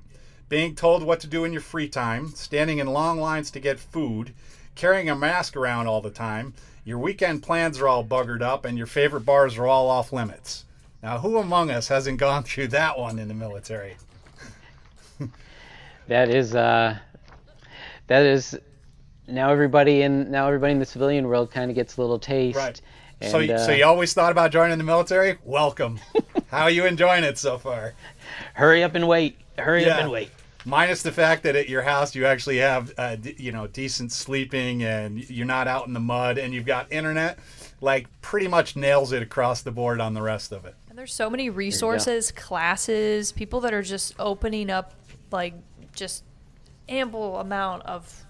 being 0.48 0.74
told 0.74 1.02
what 1.02 1.20
to 1.20 1.26
do 1.26 1.44
in 1.44 1.52
your 1.52 1.60
free 1.60 1.88
time, 1.88 2.28
standing 2.28 2.78
in 2.78 2.86
long 2.86 3.20
lines 3.20 3.50
to 3.50 3.60
get 3.60 3.78
food, 3.78 4.34
carrying 4.74 5.08
a 5.08 5.14
mask 5.14 5.56
around 5.56 5.86
all 5.86 6.00
the 6.00 6.10
time, 6.10 6.52
your 6.84 6.98
weekend 6.98 7.42
plans 7.42 7.78
are 7.78 7.86
all 7.86 8.04
buggered 8.04 8.42
up, 8.42 8.64
and 8.64 8.76
your 8.76 8.86
favorite 8.86 9.20
bars 9.20 9.58
are 9.58 9.66
all 9.66 9.88
off 9.88 10.12
limits. 10.12 10.64
Now, 11.02 11.18
who 11.18 11.38
among 11.38 11.70
us 11.70 11.88
hasn't 11.88 12.18
gone 12.18 12.42
through 12.44 12.68
that 12.68 12.98
one 12.98 13.18
in 13.18 13.28
the 13.28 13.34
military? 13.34 13.96
that 16.10 16.28
is 16.28 16.56
uh, 16.56 16.98
that 18.08 18.26
is 18.26 18.58
now 19.28 19.50
everybody 19.52 20.02
in 20.02 20.28
now 20.30 20.48
everybody 20.48 20.72
in 20.72 20.80
the 20.80 20.84
civilian 20.84 21.28
world 21.28 21.52
kind 21.52 21.70
of 21.70 21.76
gets 21.76 21.96
a 21.96 22.00
little 22.00 22.18
taste. 22.18 22.58
Right. 22.58 22.80
And, 23.20 23.30
so, 23.30 23.38
you, 23.38 23.52
uh, 23.52 23.58
so 23.58 23.72
you 23.72 23.84
always 23.84 24.12
thought 24.12 24.32
about 24.32 24.50
joining 24.50 24.76
the 24.76 24.84
military? 24.84 25.38
Welcome. 25.44 26.00
How 26.48 26.62
are 26.62 26.70
you 26.70 26.86
enjoying 26.86 27.22
it 27.22 27.38
so 27.38 27.58
far? 27.58 27.94
Hurry 28.54 28.82
up 28.82 28.94
and 28.94 29.06
wait. 29.06 29.38
Hurry 29.56 29.84
yeah. 29.84 29.94
up 29.94 30.00
and 30.00 30.10
wait. 30.10 30.30
Minus 30.64 31.02
the 31.02 31.12
fact 31.12 31.44
that 31.44 31.54
at 31.54 31.68
your 31.68 31.82
house 31.82 32.14
you 32.14 32.26
actually 32.26 32.58
have, 32.58 32.92
uh, 32.98 33.16
d- 33.16 33.36
you 33.38 33.52
know, 33.52 33.66
decent 33.66 34.10
sleeping 34.10 34.82
and 34.82 35.28
you're 35.30 35.46
not 35.46 35.68
out 35.68 35.86
in 35.86 35.92
the 35.92 36.00
mud 36.00 36.38
and 36.38 36.52
you've 36.52 36.66
got 36.66 36.90
internet, 36.90 37.38
like 37.80 38.08
pretty 38.20 38.48
much 38.48 38.74
nails 38.74 39.12
it 39.12 39.22
across 39.22 39.62
the 39.62 39.70
board 39.70 40.00
on 40.00 40.14
the 40.14 40.22
rest 40.22 40.50
of 40.50 40.64
it. 40.64 40.74
And 40.88 40.98
there's 40.98 41.14
so 41.14 41.30
many 41.30 41.50
resources, 41.50 42.32
classes, 42.32 43.32
people 43.32 43.60
that 43.60 43.72
are 43.72 43.82
just 43.82 44.14
opening 44.18 44.70
up 44.70 44.94
like 45.32 45.54
just 46.00 46.24
ample 46.88 47.38
amount 47.38 47.84
of 47.84 48.24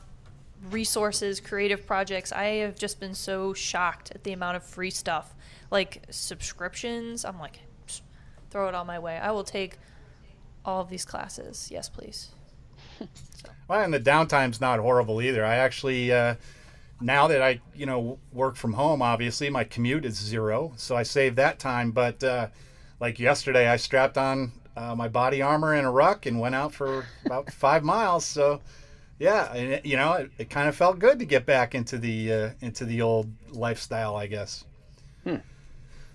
resources, 0.70 1.40
creative 1.40 1.86
projects. 1.86 2.32
I 2.32 2.44
have 2.56 2.76
just 2.76 3.00
been 3.00 3.14
so 3.14 3.54
shocked 3.54 4.10
at 4.14 4.24
the 4.24 4.32
amount 4.32 4.58
of 4.58 4.62
free 4.62 4.90
stuff, 4.90 5.34
like 5.70 6.02
subscriptions. 6.10 7.24
I'm 7.24 7.38
like, 7.38 7.60
throw 8.50 8.68
it 8.68 8.74
all 8.74 8.84
my 8.84 8.98
way. 8.98 9.16
I 9.16 9.30
will 9.30 9.44
take 9.44 9.78
all 10.64 10.82
of 10.82 10.90
these 10.90 11.06
classes. 11.06 11.70
Yes, 11.70 11.88
please. 11.88 12.28
Well, 13.68 13.84
and 13.84 13.94
the 13.94 14.00
downtime's 14.00 14.60
not 14.60 14.80
horrible 14.80 15.22
either. 15.22 15.44
I 15.44 15.54
actually, 15.54 16.12
uh, 16.12 16.34
now 17.00 17.28
that 17.28 17.40
I, 17.40 17.60
you 17.72 17.86
know, 17.86 18.18
work 18.32 18.56
from 18.56 18.72
home, 18.72 19.00
obviously 19.00 19.48
my 19.48 19.62
commute 19.62 20.04
is 20.04 20.16
zero, 20.16 20.72
so 20.74 20.96
I 20.96 21.04
save 21.04 21.36
that 21.36 21.60
time. 21.60 21.92
But 21.92 22.24
uh, 22.24 22.48
like 22.98 23.20
yesterday, 23.20 23.68
I 23.68 23.76
strapped 23.76 24.18
on 24.18 24.50
uh, 24.80 24.94
my 24.94 25.08
body 25.08 25.42
armor 25.42 25.74
and 25.74 25.86
a 25.86 25.90
ruck 25.90 26.26
and 26.26 26.40
went 26.40 26.54
out 26.54 26.72
for 26.72 27.06
about 27.26 27.52
five 27.52 27.84
miles. 27.84 28.24
So, 28.24 28.60
yeah, 29.18 29.52
and 29.52 29.72
it, 29.74 29.86
you 29.86 29.96
know, 29.96 30.14
it, 30.14 30.30
it 30.38 30.50
kind 30.50 30.68
of 30.68 30.76
felt 30.76 30.98
good 30.98 31.18
to 31.18 31.24
get 31.24 31.44
back 31.44 31.74
into 31.74 31.98
the 31.98 32.32
uh, 32.32 32.50
into 32.60 32.84
the 32.84 33.02
old 33.02 33.30
lifestyle, 33.52 34.16
I 34.16 34.26
guess. 34.26 34.64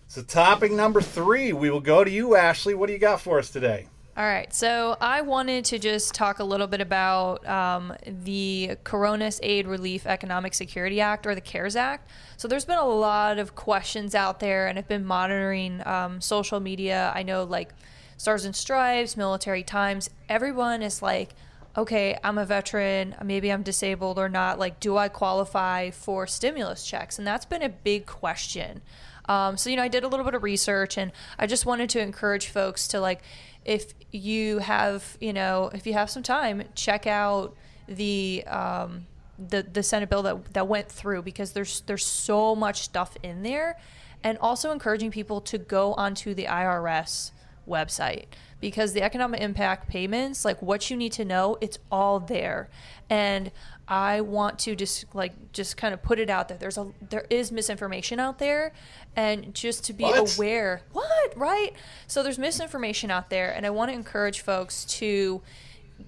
So, 0.07 0.21
topic 0.21 0.71
number 0.71 1.01
three, 1.01 1.51
we 1.51 1.69
will 1.71 1.81
go 1.81 2.03
to 2.03 2.11
you, 2.11 2.35
Ashley. 2.35 2.75
What 2.75 2.87
do 2.87 2.93
you 2.93 2.99
got 2.99 3.21
for 3.21 3.39
us 3.39 3.49
today? 3.49 3.87
All 4.15 4.23
right, 4.23 4.53
so 4.53 4.95
I 5.01 5.21
wanted 5.21 5.65
to 5.65 5.79
just 5.79 6.13
talk 6.13 6.39
a 6.39 6.43
little 6.43 6.67
bit 6.67 6.79
about 6.79 7.45
um, 7.45 7.93
the 8.05 8.77
Coronas 8.85 9.41
Aid 9.43 9.67
Relief 9.67 10.05
Economic 10.05 10.53
Security 10.53 11.01
Act 11.01 11.27
or 11.27 11.35
the 11.35 11.41
CARES 11.41 11.75
Act. 11.75 12.09
So 12.37 12.47
there's 12.47 12.63
been 12.63 12.77
a 12.77 12.85
lot 12.85 13.39
of 13.39 13.55
questions 13.55 14.15
out 14.15 14.39
there, 14.39 14.67
and 14.67 14.79
I've 14.79 14.87
been 14.87 15.03
monitoring 15.03 15.85
um, 15.85 16.21
social 16.21 16.61
media. 16.61 17.11
I 17.13 17.23
know 17.23 17.43
like 17.43 17.73
Stars 18.17 18.45
and 18.45 18.55
Stripes, 18.55 19.17
Military 19.17 19.63
Times, 19.63 20.09
everyone 20.29 20.81
is 20.81 21.01
like, 21.01 21.35
okay, 21.77 22.17
I'm 22.23 22.37
a 22.37 22.45
veteran, 22.45 23.15
maybe 23.23 23.51
I'm 23.51 23.63
disabled 23.63 24.17
or 24.17 24.29
not. 24.29 24.57
Like, 24.57 24.79
do 24.79 24.95
I 24.97 25.09
qualify 25.09 25.89
for 25.91 26.25
stimulus 26.25 26.85
checks? 26.85 27.17
And 27.17 27.27
that's 27.27 27.45
been 27.45 27.61
a 27.61 27.69
big 27.69 28.05
question. 28.05 28.81
Um, 29.27 29.57
so, 29.57 29.69
you 29.69 29.75
know, 29.75 29.83
I 29.83 29.87
did 29.87 30.03
a 30.03 30.07
little 30.07 30.23
bit 30.23 30.35
of 30.35 30.43
research 30.43 30.97
and 30.97 31.11
I 31.37 31.47
just 31.47 31.65
wanted 31.65 31.89
to 31.91 31.99
encourage 31.99 32.47
folks 32.47 32.87
to 32.89 33.01
like, 33.01 33.21
if 33.65 33.93
you 34.11 34.59
have, 34.59 35.17
you 35.19 35.33
know, 35.33 35.71
if 35.73 35.85
you 35.85 35.93
have 35.93 36.09
some 36.09 36.23
time, 36.23 36.63
check 36.75 37.07
out 37.07 37.55
the, 37.87 38.43
um, 38.47 39.07
the, 39.37 39.63
the 39.63 39.83
Senate 39.83 40.09
bill 40.09 40.23
that, 40.23 40.53
that 40.53 40.67
went 40.67 40.89
through 40.89 41.21
because 41.23 41.51
there's 41.51 41.81
there's 41.81 42.05
so 42.05 42.55
much 42.55 42.81
stuff 42.81 43.17
in 43.21 43.43
there, 43.43 43.77
and 44.23 44.37
also 44.39 44.71
encouraging 44.71 45.11
people 45.11 45.41
to 45.41 45.57
go 45.57 45.93
onto 45.93 46.33
the 46.33 46.45
IRS 46.45 47.31
website 47.67 48.25
because 48.59 48.93
the 48.93 49.01
economic 49.01 49.41
impact 49.41 49.87
payments, 49.87 50.45
like 50.45 50.61
what 50.61 50.89
you 50.89 50.97
need 50.97 51.11
to 51.13 51.25
know, 51.25 51.57
it's 51.61 51.77
all 51.91 52.19
there. 52.19 52.69
And 53.09 53.51
I 53.87 54.21
want 54.21 54.57
to 54.59 54.75
just 54.75 55.13
like 55.13 55.51
just 55.51 55.77
kind 55.77 55.93
of 55.93 56.01
put 56.01 56.19
it 56.19 56.29
out 56.29 56.47
there. 56.47 56.57
There's 56.57 56.77
a 56.77 56.87
there 57.09 57.25
is 57.29 57.51
misinformation 57.51 58.19
out 58.19 58.39
there 58.39 58.73
and 59.15 59.53
just 59.53 59.83
to 59.85 59.93
be 59.93 60.03
What? 60.03 60.35
aware. 60.37 60.81
What? 60.93 61.37
Right? 61.37 61.73
So 62.07 62.23
there's 62.23 62.39
misinformation 62.39 63.11
out 63.11 63.29
there 63.29 63.53
and 63.53 63.65
I 63.65 63.69
want 63.69 63.91
to 63.91 63.95
encourage 63.95 64.41
folks 64.41 64.85
to 64.85 65.41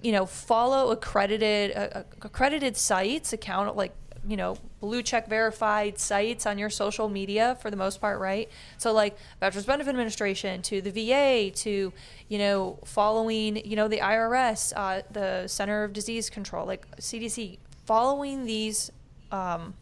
you 0.02 0.12
know, 0.12 0.26
follow 0.26 0.90
accredited 0.90 1.76
uh, 1.76 2.02
accredited 2.22 2.76
sites, 2.76 3.32
account 3.32 3.74
like 3.76 3.94
you 4.28 4.36
know 4.36 4.56
blue 4.80 5.02
check 5.02 5.28
verified 5.28 5.98
sites 5.98 6.46
on 6.46 6.58
your 6.58 6.70
social 6.70 7.08
media 7.08 7.56
for 7.60 7.70
the 7.70 7.76
most 7.76 8.00
part, 8.00 8.20
right? 8.20 8.48
So 8.76 8.92
like 8.92 9.16
Veterans 9.40 9.66
Benefit 9.66 9.90
Administration 9.90 10.62
to 10.62 10.80
the 10.80 10.90
VA 10.90 11.50
to 11.56 11.92
you 12.28 12.38
know 12.38 12.78
following 12.84 13.64
you 13.64 13.74
know 13.74 13.88
the 13.88 13.98
IRS, 13.98 14.72
uh, 14.76 15.02
the 15.10 15.48
Center 15.48 15.84
of 15.84 15.92
Disease 15.92 16.30
Control, 16.30 16.66
like 16.66 16.86
CDC, 16.98 17.58
following 17.84 18.44
these. 18.44 18.92
Um, 19.32 19.74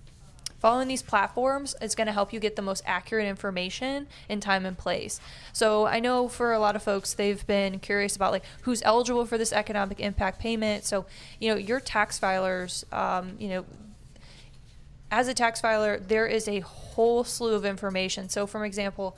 Following 0.58 0.88
these 0.88 1.02
platforms 1.02 1.76
is 1.82 1.94
going 1.94 2.06
to 2.06 2.12
help 2.12 2.32
you 2.32 2.40
get 2.40 2.56
the 2.56 2.62
most 2.62 2.82
accurate 2.86 3.26
information 3.26 4.06
in 4.28 4.40
time 4.40 4.64
and 4.64 4.76
place. 4.76 5.20
So 5.52 5.86
I 5.86 6.00
know 6.00 6.28
for 6.28 6.52
a 6.54 6.58
lot 6.58 6.74
of 6.74 6.82
folks, 6.82 7.12
they've 7.12 7.46
been 7.46 7.78
curious 7.78 8.16
about 8.16 8.32
like 8.32 8.42
who's 8.62 8.82
eligible 8.82 9.26
for 9.26 9.36
this 9.36 9.52
economic 9.52 10.00
impact 10.00 10.40
payment. 10.40 10.84
So 10.84 11.04
you 11.38 11.52
know 11.52 11.58
your 11.58 11.78
tax 11.78 12.18
filers, 12.18 12.90
um, 12.92 13.36
you 13.38 13.48
know 13.48 13.64
as 15.10 15.28
a 15.28 15.34
tax 15.34 15.60
filer, 15.60 15.98
there 15.98 16.26
is 16.26 16.48
a 16.48 16.60
whole 16.60 17.25
slew 17.25 17.54
of 17.54 17.64
information. 17.64 18.28
So, 18.28 18.46
for 18.46 18.64
example, 18.64 19.16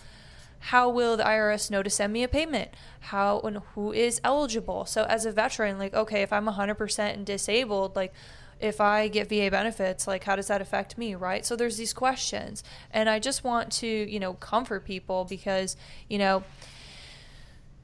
how 0.60 0.88
will 0.88 1.16
the 1.16 1.24
IRS 1.24 1.70
know 1.70 1.82
to 1.82 1.90
send 1.90 2.12
me 2.12 2.22
a 2.22 2.28
payment? 2.28 2.70
How 3.00 3.40
and 3.40 3.58
who 3.74 3.92
is 3.92 4.20
eligible? 4.24 4.84
So, 4.84 5.04
as 5.04 5.24
a 5.24 5.32
veteran, 5.32 5.78
like, 5.78 5.94
okay, 5.94 6.22
if 6.22 6.32
I'm 6.32 6.46
100% 6.46 7.24
disabled, 7.24 7.96
like, 7.96 8.12
if 8.60 8.80
I 8.80 9.06
get 9.08 9.28
VA 9.28 9.50
benefits, 9.50 10.06
like, 10.06 10.24
how 10.24 10.34
does 10.34 10.48
that 10.48 10.60
affect 10.60 10.98
me, 10.98 11.14
right? 11.14 11.46
So, 11.46 11.56
there's 11.56 11.76
these 11.76 11.92
questions. 11.92 12.64
And 12.90 13.08
I 13.08 13.18
just 13.18 13.44
want 13.44 13.72
to, 13.74 13.86
you 13.86 14.20
know, 14.20 14.34
comfort 14.34 14.84
people 14.84 15.24
because, 15.24 15.76
you 16.08 16.18
know, 16.18 16.44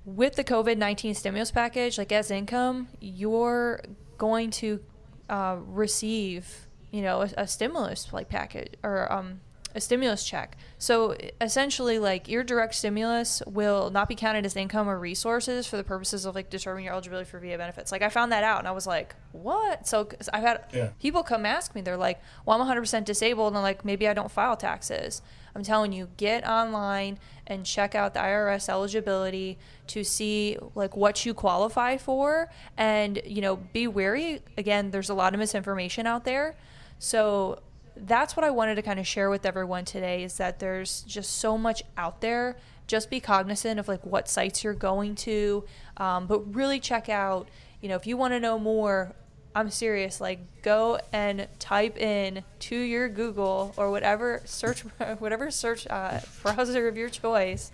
with 0.05 0.35
the 0.37 0.45
COVID 0.45 0.77
19 0.77 1.15
stimulus 1.15 1.51
package, 1.51 1.99
like 1.99 2.13
as 2.13 2.31
income, 2.31 2.89
you're 3.01 3.81
going 4.19 4.51
to 4.51 4.81
uh, 5.29 5.57
receive, 5.67 6.64
you 6.95 7.03
know, 7.03 7.23
a, 7.23 7.31
a 7.39 7.47
stimulus 7.49 8.13
like 8.13 8.29
package 8.29 8.75
or 8.85 9.11
um, 9.13 9.41
a 9.75 9.81
stimulus 9.81 10.23
check. 10.25 10.57
So 10.79 11.17
essentially, 11.41 11.99
like 11.99 12.29
your 12.29 12.45
direct 12.45 12.77
stimulus 12.77 13.43
will 13.47 13.91
not 13.91 14.09
be 14.09 14.15
counted 14.15 14.47
as 14.47 14.55
income 14.55 14.89
or 14.89 14.97
resources 14.99 15.67
for 15.67 15.77
the 15.77 15.83
purposes 15.83 16.25
of 16.25 16.37
like 16.37 16.49
determining 16.51 16.85
your 16.85 16.93
eligibility 16.95 17.29
for 17.29 17.41
VA 17.41 17.59
benefits. 17.59 17.91
Like 17.91 18.03
I 18.03 18.09
found 18.11 18.31
that 18.31 18.45
out 18.45 18.61
and 18.61 18.69
I 18.69 18.71
was 18.71 18.87
like, 18.87 19.17
what? 19.33 19.89
So 19.89 20.05
'cause 20.05 20.29
I've 20.33 20.43
had 20.45 20.65
Yeah. 20.73 20.91
people 21.01 21.25
come 21.25 21.45
ask 21.45 21.75
me, 21.75 21.81
they're 21.81 21.97
like, 21.97 22.21
well, 22.47 22.61
I'm 22.61 22.67
100% 22.69 23.05
disabled 23.05 23.49
and 23.49 23.57
I'm 23.57 23.65
like, 23.65 23.85
maybe 23.85 24.07
I 24.07 24.15
don't 24.15 24.31
file 24.31 24.57
taxes. 24.57 25.21
I'm 25.57 25.65
telling 25.65 25.93
you, 25.93 26.09
get 26.17 26.47
online 26.49 27.19
and 27.47 27.65
check 27.67 27.95
out 27.97 28.15
the 28.15 28.21
IRS 28.21 28.69
eligibility 28.69 29.59
to 29.89 30.05
see 30.05 30.57
like 30.77 30.97
what 30.97 31.27
you 31.27 31.35
qualify 31.35 31.97
for 31.97 32.49
and 32.77 33.21
you 33.27 33.41
know 33.43 33.57
be 33.57 33.87
wary 33.87 34.41
again 34.57 34.91
there's 34.93 35.11
a 35.11 35.15
lot 35.15 35.35
of 35.35 35.39
misinformation 35.41 36.07
out 36.07 36.25
there 36.25 36.57
so 37.05 37.61
that's 37.97 38.35
what 38.35 38.45
I 38.45 38.51
wanted 38.51 38.77
to 38.77 38.83
kind 38.83 38.99
of 38.99 39.07
share 39.07 39.29
with 39.29 39.45
everyone 39.45 39.85
today 39.85 40.25
is 40.25 40.39
that 40.39 40.59
there's 40.59 41.03
just 41.03 41.37
so 41.37 41.59
much 41.59 41.83
out 41.99 42.23
there. 42.23 42.57
Just 42.87 43.11
be 43.11 43.21
cognizant 43.21 43.79
of 43.79 43.89
like 43.89 44.07
what 44.07 44.27
sites 44.27 44.65
you're 44.65 44.73
going 44.73 45.15
to 45.17 45.65
um, 45.99 46.27
but 46.27 46.55
really 46.55 46.81
check 46.81 47.11
out 47.11 47.49
you 47.83 47.91
know 47.91 47.97
if 47.97 48.07
you 48.07 48.17
want 48.17 48.33
to 48.33 48.41
know 48.41 48.59
more 48.59 49.15
I'm 49.55 49.71
serious. 49.71 50.21
Like, 50.21 50.63
go 50.63 50.99
and 51.13 51.47
type 51.61 51.97
in 51.97 52.43
to 52.61 52.77
your 52.77 53.09
Google 53.09 53.73
or 53.77 53.91
whatever 53.91 54.43
search, 54.45 54.81
whatever 55.19 55.51
search 55.51 55.87
uh, 55.89 56.21
browser 56.43 56.89
of 56.89 56.97
your 56.97 57.09
choice, 57.09 57.71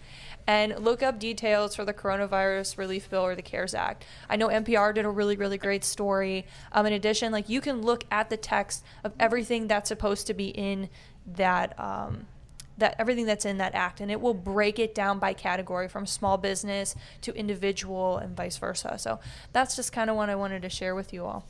and 0.47 0.79
look 0.79 1.03
up 1.03 1.19
details 1.19 1.75
for 1.75 1.85
the 1.85 1.95
coronavirus 1.95 2.77
relief 2.77 3.09
bill 3.09 3.23
or 3.23 3.35
the 3.35 3.43
CARES 3.43 3.75
Act. 3.75 4.05
I 4.29 4.37
know 4.37 4.49
NPR 4.49 4.95
did 4.95 5.05
a 5.07 5.11
really, 5.11 5.37
really 5.37 5.59
great 5.59 5.85
story. 5.85 6.47
Um, 6.73 6.87
in 6.87 6.93
addition, 6.93 7.33
like 7.33 7.49
you 7.49 7.61
can 7.61 7.83
look 7.83 8.05
at 8.11 8.29
the 8.29 8.37
text 8.37 8.85
of 9.03 9.13
everything 9.19 9.67
that's 9.67 9.89
supposed 9.89 10.27
to 10.27 10.35
be 10.35 10.49
in 10.49 10.91
that. 11.27 11.79
Um, 11.79 12.27
that 12.79 12.97
everything 12.99 13.27
that's 13.27 13.45
in 13.45 13.59
that 13.59 13.75
act 13.75 14.01
and 14.01 14.11
it 14.11 14.19
will 14.19 14.33
break 14.33 14.79
it 14.79 14.95
down 14.95 15.19
by 15.19 15.35
category 15.35 15.87
from 15.87 16.07
small 16.07 16.39
business 16.39 16.97
to 17.21 17.31
individual 17.35 18.17
and 18.17 18.35
vice 18.35 18.57
versa 18.57 18.97
so 18.99 19.21
that's 19.53 19.77
just 19.77 19.93
kind 19.93 20.09
of 20.09 20.17
what 20.17 20.31
i 20.31 20.35
wanted 20.35 20.63
to 20.63 20.71
share 20.71 20.95
with 20.95 21.13
you 21.13 21.23
all 21.23 21.45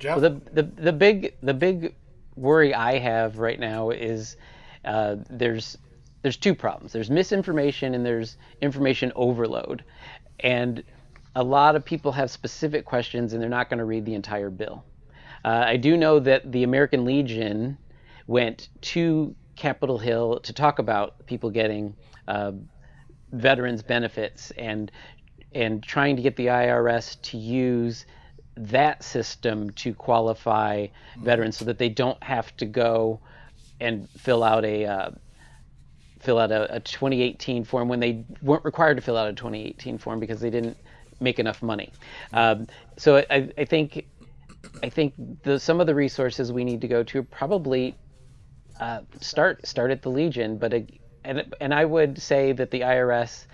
Jeff? 0.00 0.20
Well, 0.20 0.30
the, 0.30 0.62
the 0.62 0.62
the 0.62 0.92
big 0.92 1.34
the 1.42 1.54
big 1.54 1.94
worry 2.34 2.74
I 2.74 2.98
have 2.98 3.38
right 3.38 3.60
now 3.60 3.90
is 3.90 4.36
uh, 4.84 5.16
there's 5.28 5.78
there's 6.22 6.36
two 6.36 6.54
problems. 6.54 6.92
There's 6.92 7.10
misinformation 7.10 7.94
and 7.94 8.04
there's 8.04 8.36
information 8.60 9.12
overload, 9.14 9.84
and 10.40 10.82
a 11.36 11.44
lot 11.44 11.76
of 11.76 11.84
people 11.84 12.12
have 12.12 12.30
specific 12.30 12.84
questions 12.84 13.32
and 13.32 13.40
they're 13.40 13.48
not 13.48 13.70
going 13.70 13.78
to 13.78 13.84
read 13.84 14.04
the 14.04 14.14
entire 14.14 14.50
bill. 14.50 14.84
Uh, 15.44 15.64
I 15.66 15.76
do 15.76 15.96
know 15.96 16.18
that 16.18 16.50
the 16.50 16.64
American 16.64 17.04
Legion 17.04 17.78
went 18.26 18.68
to 18.80 19.34
Capitol 19.56 19.98
Hill 19.98 20.40
to 20.40 20.52
talk 20.52 20.78
about 20.78 21.26
people 21.26 21.50
getting 21.50 21.94
uh, 22.26 22.52
veterans 23.32 23.82
benefits 23.82 24.50
and 24.52 24.90
and 25.52 25.82
trying 25.82 26.16
to 26.16 26.22
get 26.22 26.36
the 26.36 26.46
IRS 26.46 27.20
to 27.22 27.36
use 27.36 28.06
that 28.60 29.02
system 29.02 29.70
to 29.70 29.94
qualify 29.94 30.86
veterans 31.18 31.56
so 31.56 31.64
that 31.64 31.78
they 31.78 31.88
don't 31.88 32.22
have 32.22 32.54
to 32.58 32.66
go 32.66 33.20
and 33.80 34.08
fill 34.10 34.44
out 34.44 34.64
a 34.64 34.84
uh, 34.84 35.10
fill 36.20 36.38
out 36.38 36.52
a, 36.52 36.76
a 36.76 36.80
2018 36.80 37.64
form 37.64 37.88
when 37.88 38.00
they 38.00 38.24
weren't 38.42 38.64
required 38.64 38.96
to 38.96 39.00
fill 39.00 39.16
out 39.16 39.28
a 39.28 39.32
2018 39.32 39.96
form 39.98 40.20
because 40.20 40.40
they 40.40 40.50
didn't 40.50 40.76
make 41.20 41.38
enough 41.38 41.62
money. 41.62 41.90
Um, 42.32 42.66
so 42.96 43.24
I, 43.30 43.50
I 43.56 43.64
think 43.64 44.06
I 44.82 44.90
think 44.90 45.14
the, 45.42 45.58
some 45.58 45.80
of 45.80 45.86
the 45.86 45.94
resources 45.94 46.52
we 46.52 46.64
need 46.64 46.82
to 46.82 46.88
go 46.88 47.02
to 47.04 47.22
probably 47.22 47.96
uh, 48.78 49.00
start 49.20 49.66
start 49.66 49.90
at 49.90 50.02
the 50.02 50.10
Legion, 50.10 50.58
but 50.58 50.74
ag- 50.74 51.00
and 51.24 51.54
and 51.60 51.72
I 51.72 51.86
would 51.86 52.20
say 52.20 52.52
that 52.52 52.70
the 52.70 52.80
IRS 52.80 53.46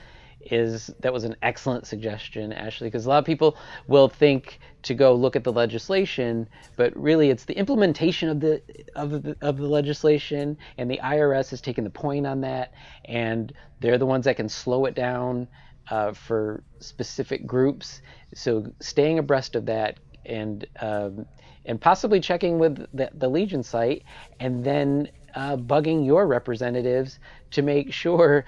is 0.50 0.90
that 1.00 1.12
was 1.12 1.24
an 1.24 1.37
excellent 1.42 1.87
suggestion, 1.87 2.52
Ashley, 2.52 2.88
because 2.88 3.06
a 3.06 3.09
lot 3.09 3.18
of 3.18 3.24
people 3.24 3.56
will 3.87 4.09
think 4.09 4.61
to 4.82 4.94
go 4.94 5.14
look 5.14 5.37
at 5.37 5.44
the 5.44 5.52
legislation, 5.52 6.48
but 6.76 6.96
really 6.96 7.30
it's 7.30 7.44
the 7.44 7.56
implementation 7.56 8.28
of 8.28 8.40
the 8.40 8.62
of 8.94 9.22
the, 9.22 9.37
of 9.40 9.59
the 9.59 9.66
legislation, 9.66 10.56
and 10.78 10.90
the 10.90 11.00
IRS 11.02 11.50
has 11.50 11.61
taken 11.61 11.85
the 11.85 11.90
point 11.90 12.26
on 12.26 12.40
that, 12.42 12.72
and 13.04 13.52
they're 13.80 13.98
the 13.98 14.06
ones 14.06 14.24
that 14.24 14.37
can 14.37 14.48
slow 14.48 14.87
it 14.87 14.94
down 14.94 15.48
uh, 15.90 16.12
for 16.12 16.62
specific 16.80 17.46
groups. 17.46 18.02
So 18.35 18.66
staying 18.80 19.18
abreast 19.18 19.54
of 19.54 19.66
that 19.66 19.98
and 20.24 20.66
um, 20.80 21.26
and 21.64 21.80
possibly 21.80 22.20
checking 22.20 22.59
with 22.59 22.87
the, 22.94 23.11
the 23.14 23.28
Legion 23.28 23.62
site, 23.62 24.04
and 24.40 24.64
then 24.64 25.09
uh, 25.35 25.56
bugging 25.56 26.06
your 26.06 26.26
representatives 26.26 27.18
to 27.50 27.62
make 27.62 27.92
sure 28.02 28.44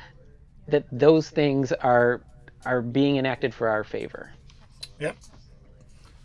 that 0.69 0.85
those 0.93 1.31
things 1.31 1.73
are 1.73 2.23
are 2.65 2.83
being 2.83 3.17
enacted 3.17 3.55
for 3.55 3.69
our 3.69 3.85
favor. 3.85 4.31
Yep. 5.01 5.17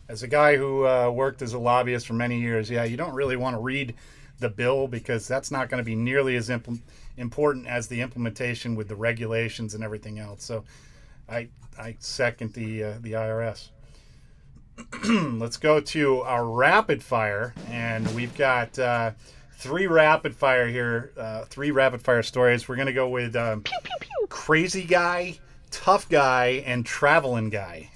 As 0.09 0.23
a 0.23 0.27
guy 0.27 0.57
who 0.57 0.85
uh, 0.85 1.09
worked 1.09 1.41
as 1.41 1.53
a 1.53 1.59
lobbyist 1.59 2.07
for 2.07 2.13
many 2.13 2.39
years, 2.39 2.69
yeah, 2.69 2.83
you 2.83 2.97
don't 2.97 3.13
really 3.13 3.37
want 3.37 3.55
to 3.55 3.59
read 3.59 3.95
the 4.39 4.49
bill 4.49 4.87
because 4.87 5.27
that's 5.27 5.51
not 5.51 5.69
going 5.69 5.79
to 5.79 5.85
be 5.85 5.95
nearly 5.95 6.35
as 6.35 6.49
impl- 6.49 6.81
important 7.17 7.67
as 7.67 7.87
the 7.87 8.01
implementation 8.01 8.75
with 8.75 8.87
the 8.87 8.95
regulations 8.95 9.73
and 9.73 9.83
everything 9.83 10.19
else. 10.19 10.43
So, 10.43 10.65
I 11.29 11.47
I 11.79 11.95
second 11.99 12.53
the 12.53 12.83
uh, 12.83 12.93
the 13.01 13.13
IRS. 13.13 13.69
Let's 15.39 15.57
go 15.57 15.79
to 15.79 16.21
our 16.21 16.45
rapid 16.45 17.03
fire, 17.03 17.53
and 17.69 18.07
we've 18.15 18.35
got 18.35 18.77
uh, 18.77 19.11
three 19.57 19.87
rapid 19.87 20.35
fire 20.35 20.67
here, 20.67 21.11
uh, 21.17 21.45
three 21.45 21.71
rapid 21.71 22.01
fire 22.01 22.23
stories. 22.23 22.67
We're 22.67 22.75
gonna 22.75 22.93
go 22.93 23.07
with 23.07 23.35
um, 23.35 23.63
crazy 24.43 24.83
guy, 24.83 25.39
tough 25.71 26.09
guy, 26.09 26.63
and 26.65 26.85
traveling 26.85 27.49
guy. 27.49 27.89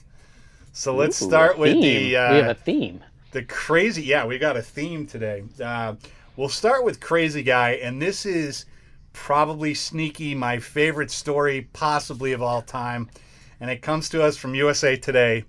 So 0.72 0.96
let's 0.96 1.22
Ooh, 1.22 1.26
start 1.26 1.58
with 1.58 1.82
the 1.82 2.16
uh, 2.16 2.22
we 2.26 2.38
have 2.38 2.48
a 2.48 2.56
theme. 2.56 3.04
the 3.32 3.44
crazy. 3.44 4.04
Yeah, 4.04 4.26
we 4.26 4.38
got 4.40 4.58
a 4.58 4.62
theme 4.62 5.06
today. 5.08 5.44
Uh, 5.64 5.96
we'll 6.38 6.50
start 6.50 6.86
with 6.86 7.00
crazy 7.02 7.44
guy, 7.44 7.72
and 7.74 8.02
this 8.02 8.26
is 8.26 8.66
probably 9.14 9.74
sneaky 9.74 10.36
my 10.36 10.60
favorite 10.60 11.12
story 11.12 11.70
possibly 11.74 12.32
of 12.34 12.42
all 12.42 12.62
time, 12.62 13.10
and 13.60 13.70
it 13.70 13.82
comes 13.82 14.10
to 14.10 14.24
us 14.24 14.38
from 14.38 14.56
USA 14.56 14.96
Today, 14.96 15.46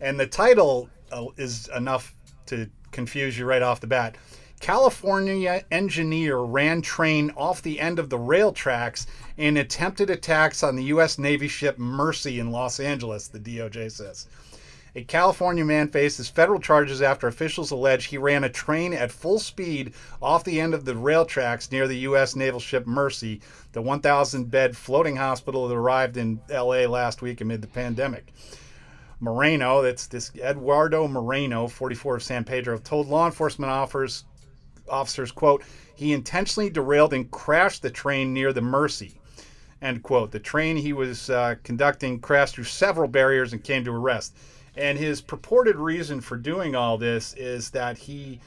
and 0.00 0.18
the 0.18 0.26
title 0.26 0.90
uh, 1.12 1.26
is 1.36 1.68
enough 1.76 2.14
to 2.46 2.68
confuse 2.90 3.38
you 3.38 3.46
right 3.46 3.62
off 3.62 3.80
the 3.80 3.86
bat. 3.86 4.16
California 4.60 5.64
engineer 5.70 6.38
ran 6.38 6.80
train 6.80 7.30
off 7.36 7.60
the 7.60 7.80
end 7.80 7.98
of 7.98 8.08
the 8.08 8.18
rail 8.18 8.52
tracks 8.52 9.06
in 9.36 9.56
attempted 9.56 10.08
attacks 10.08 10.62
on 10.62 10.76
the 10.76 10.84
U.S. 10.84 11.18
Navy 11.18 11.48
ship 11.48 11.78
Mercy 11.78 12.40
in 12.40 12.50
Los 12.50 12.80
Angeles, 12.80 13.28
the 13.28 13.38
DOJ 13.38 13.92
says. 13.92 14.26
A 14.96 15.02
California 15.02 15.64
man 15.64 15.88
faces 15.88 16.28
federal 16.28 16.60
charges 16.60 17.02
after 17.02 17.26
officials 17.26 17.72
allege 17.72 18.06
he 18.06 18.16
ran 18.16 18.44
a 18.44 18.48
train 18.48 18.92
at 18.92 19.10
full 19.10 19.40
speed 19.40 19.92
off 20.22 20.44
the 20.44 20.60
end 20.60 20.72
of 20.72 20.84
the 20.84 20.94
rail 20.94 21.24
tracks 21.24 21.72
near 21.72 21.88
the 21.88 21.98
U.S. 21.98 22.36
naval 22.36 22.60
ship 22.60 22.86
Mercy, 22.86 23.40
the 23.72 23.82
1,000 23.82 24.52
bed 24.52 24.76
floating 24.76 25.16
hospital 25.16 25.66
that 25.66 25.74
arrived 25.74 26.16
in 26.16 26.40
L.A. 26.48 26.86
last 26.86 27.22
week 27.22 27.40
amid 27.40 27.60
the 27.60 27.66
pandemic. 27.66 28.32
Moreno, 29.18 29.82
that's 29.82 30.06
this 30.06 30.30
Eduardo 30.36 31.08
Moreno, 31.08 31.66
44 31.66 32.16
of 32.16 32.22
San 32.22 32.44
Pedro, 32.44 32.78
told 32.78 33.08
law 33.08 33.26
enforcement 33.26 33.72
officers, 33.72 34.24
officers, 34.88 35.32
quote, 35.32 35.62
he 35.94 36.12
intentionally 36.12 36.70
derailed 36.70 37.12
and 37.12 37.30
crashed 37.30 37.82
the 37.82 37.90
train 37.90 38.32
near 38.32 38.52
the 38.52 38.60
Mercy. 38.60 39.18
End 39.80 40.02
quote. 40.02 40.32
The 40.32 40.40
train 40.40 40.76
he 40.76 40.92
was 40.92 41.30
uh, 41.30 41.56
conducting 41.62 42.18
crashed 42.18 42.54
through 42.54 42.64
several 42.64 43.08
barriers 43.08 43.52
and 43.52 43.62
came 43.62 43.84
to 43.84 43.92
a 43.92 43.98
rest. 43.98 44.34
And 44.76 44.98
his 44.98 45.20
purported 45.20 45.76
reason 45.76 46.20
for 46.20 46.36
doing 46.36 46.74
all 46.74 46.98
this 46.98 47.34
is 47.34 47.70
that 47.70 47.98
he 47.98 48.40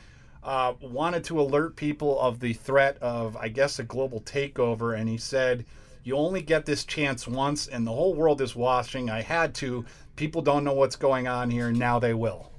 uh, 0.43 0.73
wanted 0.81 1.23
to 1.25 1.39
alert 1.39 1.75
people 1.75 2.19
of 2.19 2.39
the 2.39 2.53
threat 2.53 2.97
of, 3.01 3.37
I 3.37 3.49
guess, 3.49 3.79
a 3.79 3.83
global 3.83 4.21
takeover. 4.21 4.99
And 4.99 5.07
he 5.07 5.17
said, 5.17 5.65
You 6.03 6.17
only 6.17 6.41
get 6.41 6.65
this 6.65 6.83
chance 6.83 7.27
once, 7.27 7.67
and 7.67 7.85
the 7.85 7.91
whole 7.93 8.13
world 8.13 8.41
is 8.41 8.55
watching. 8.55 9.09
I 9.09 9.21
had 9.21 9.53
to. 9.55 9.85
People 10.15 10.41
don't 10.41 10.63
know 10.63 10.73
what's 10.73 10.95
going 10.95 11.27
on 11.27 11.49
here. 11.49 11.71
Now 11.71 11.99
they 11.99 12.13
will. 12.13 12.51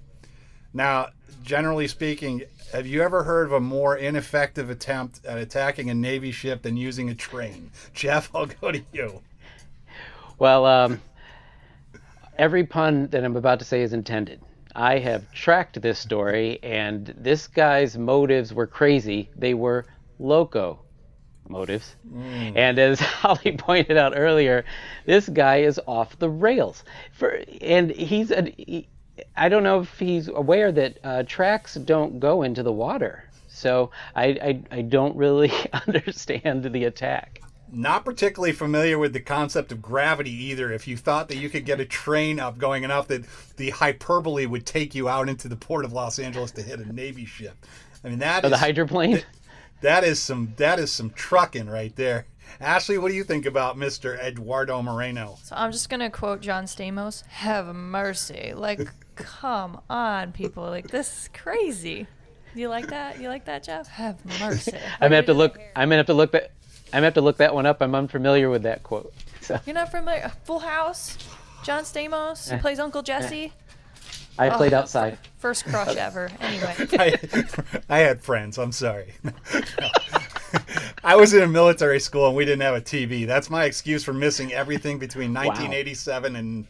Now, 0.72 1.08
generally 1.42 1.88
speaking, 1.88 2.42
have 2.72 2.86
you 2.86 3.02
ever 3.02 3.22
heard 3.22 3.46
of 3.46 3.52
a 3.52 3.60
more 3.60 3.96
ineffective 3.96 4.70
attempt 4.70 5.24
at 5.24 5.38
attacking 5.38 5.90
a 5.90 5.94
Navy 5.94 6.32
ship 6.32 6.62
than 6.62 6.76
using 6.76 7.08
a 7.08 7.14
train? 7.14 7.70
Jeff, 7.94 8.34
I'll 8.34 8.46
go 8.46 8.72
to 8.72 8.82
you. 8.92 9.22
Well, 10.38 10.66
um, 10.66 11.00
every 12.36 12.64
pun 12.64 13.08
that 13.08 13.24
I'm 13.24 13.36
about 13.36 13.58
to 13.60 13.64
say 13.64 13.82
is 13.82 13.92
intended. 13.92 14.40
I 14.74 14.98
have 14.98 15.32
tracked 15.32 15.80
this 15.80 15.98
story, 15.98 16.60
and 16.62 17.06
this 17.18 17.48
guy's 17.48 17.98
motives 17.98 18.52
were 18.52 18.66
crazy. 18.66 19.30
They 19.34 19.54
were 19.54 19.86
loco 20.18 20.80
motives. 21.48 21.96
And 22.14 22.78
as 22.78 23.00
Holly 23.20 23.52
pointed 23.52 23.96
out 23.96 24.12
earlier, 24.14 24.64
this 25.06 25.28
guy 25.28 25.58
is 25.62 25.80
off 25.86 26.18
the 26.18 26.28
rails. 26.28 26.84
For 27.12 27.42
and 27.60 27.90
he's 27.90 28.30
a, 28.30 28.52
he, 28.56 28.88
I 29.36 29.48
don't 29.48 29.62
know 29.62 29.80
if 29.80 29.98
he's 29.98 30.28
aware 30.28 30.70
that 30.72 30.98
uh, 31.04 31.22
tracks 31.26 31.74
don't 31.74 32.20
go 32.20 32.42
into 32.42 32.62
the 32.62 32.72
water. 32.72 33.24
So 33.48 33.90
I, 34.14 34.24
I 34.70 34.78
I 34.78 34.82
don't 34.82 35.16
really 35.16 35.50
understand 35.86 36.64
the 36.64 36.84
attack. 36.84 37.40
Not 37.70 38.04
particularly 38.04 38.52
familiar 38.52 38.98
with 38.98 39.12
the 39.12 39.20
concept 39.20 39.72
of 39.72 39.82
gravity 39.82 40.30
either. 40.44 40.72
If 40.72 40.88
you 40.88 40.96
thought 40.96 41.28
that 41.28 41.36
you 41.36 41.50
could 41.50 41.66
get 41.66 41.80
a 41.80 41.84
train 41.84 42.40
up 42.40 42.56
going 42.56 42.82
enough 42.84 43.08
that 43.08 43.24
the 43.56 43.70
hyperbole 43.70 44.46
would 44.46 44.64
take 44.64 44.94
you 44.94 45.08
out 45.08 45.28
into 45.28 45.48
the 45.48 45.56
port 45.56 45.84
of 45.84 45.92
Los 45.92 46.18
Angeles 46.18 46.50
to 46.52 46.62
hit 46.62 46.80
a 46.80 46.90
Navy 46.92 47.26
ship. 47.26 47.66
I 48.04 48.08
mean 48.08 48.20
that 48.20 48.44
Or 48.44 48.46
is 48.46 48.52
the 48.52 48.58
hydroplane. 48.58 49.22
that 49.82 50.02
is 50.04 50.18
some 50.22 50.54
that 50.56 50.78
is 50.78 50.90
some 50.92 51.10
trucking 51.10 51.68
right 51.68 51.94
there. 51.96 52.26
Ashley, 52.60 52.96
what 52.96 53.08
do 53.08 53.14
you 53.14 53.24
think 53.24 53.44
about 53.44 53.76
Mr. 53.76 54.18
Eduardo 54.18 54.80
Moreno? 54.80 55.36
So 55.42 55.54
I'm 55.54 55.70
just 55.70 55.90
gonna 55.90 56.10
quote 56.10 56.40
John 56.40 56.64
Stamos. 56.64 57.26
Have 57.26 57.74
mercy. 57.74 58.54
Like, 58.56 58.80
come 59.18 59.80
on, 59.90 60.32
people. 60.32 60.64
Like 60.64 60.88
this 60.88 61.08
is 61.24 61.30
crazy. 61.34 62.06
You 62.54 62.68
like 62.68 62.88
that? 62.88 63.20
You 63.20 63.28
like 63.28 63.44
that, 63.44 63.62
Jeff? 63.62 63.86
Have 63.88 64.24
mercy. 64.40 64.72
I'm 65.00 65.06
gonna 65.06 65.16
have 65.16 65.26
to 65.26 65.34
look. 65.34 65.58
I'm 65.76 65.88
gonna 65.88 65.96
have 65.98 66.06
to 66.06 66.14
look 66.14 66.32
that. 66.32 66.52
I'm 66.86 66.98
gonna 66.98 67.06
have 67.06 67.14
to 67.14 67.20
look 67.20 67.36
that 67.38 67.54
one 67.54 67.66
up. 67.66 67.82
I'm 67.82 67.94
unfamiliar 67.94 68.48
with 68.50 68.62
that 68.62 68.82
quote. 68.82 69.12
So 69.42 69.58
You're 69.66 69.74
not 69.74 69.90
familiar? 69.90 70.32
Full 70.44 70.58
House. 70.60 71.18
John 71.64 71.82
Stamos. 71.84 72.48
He 72.48 72.54
Eh. 72.56 72.58
plays 72.60 72.78
Uncle 72.78 73.02
Jesse. 73.02 73.52
I 74.38 74.50
played 74.50 74.72
Oh. 74.72 74.78
outside. 74.78 75.18
First 75.38 75.64
crush 75.66 75.96
ever. 75.96 76.30
Anyway. 76.40 76.74
I, 76.92 77.18
I 77.88 77.98
had 77.98 78.22
friends. 78.22 78.56
I'm 78.58 78.72
sorry. 78.72 79.12
I 81.04 81.16
was 81.16 81.34
in 81.34 81.42
a 81.42 81.46
military 81.48 82.00
school 82.00 82.26
and 82.28 82.36
we 82.36 82.44
didn't 82.44 82.62
have 82.62 82.74
a 82.74 82.80
TV. 82.80 83.26
That's 83.26 83.50
my 83.50 83.64
excuse 83.64 84.04
for 84.04 84.12
missing 84.12 84.52
everything 84.52 84.98
between 84.98 85.32
1987 85.34 86.36
and 86.36 86.66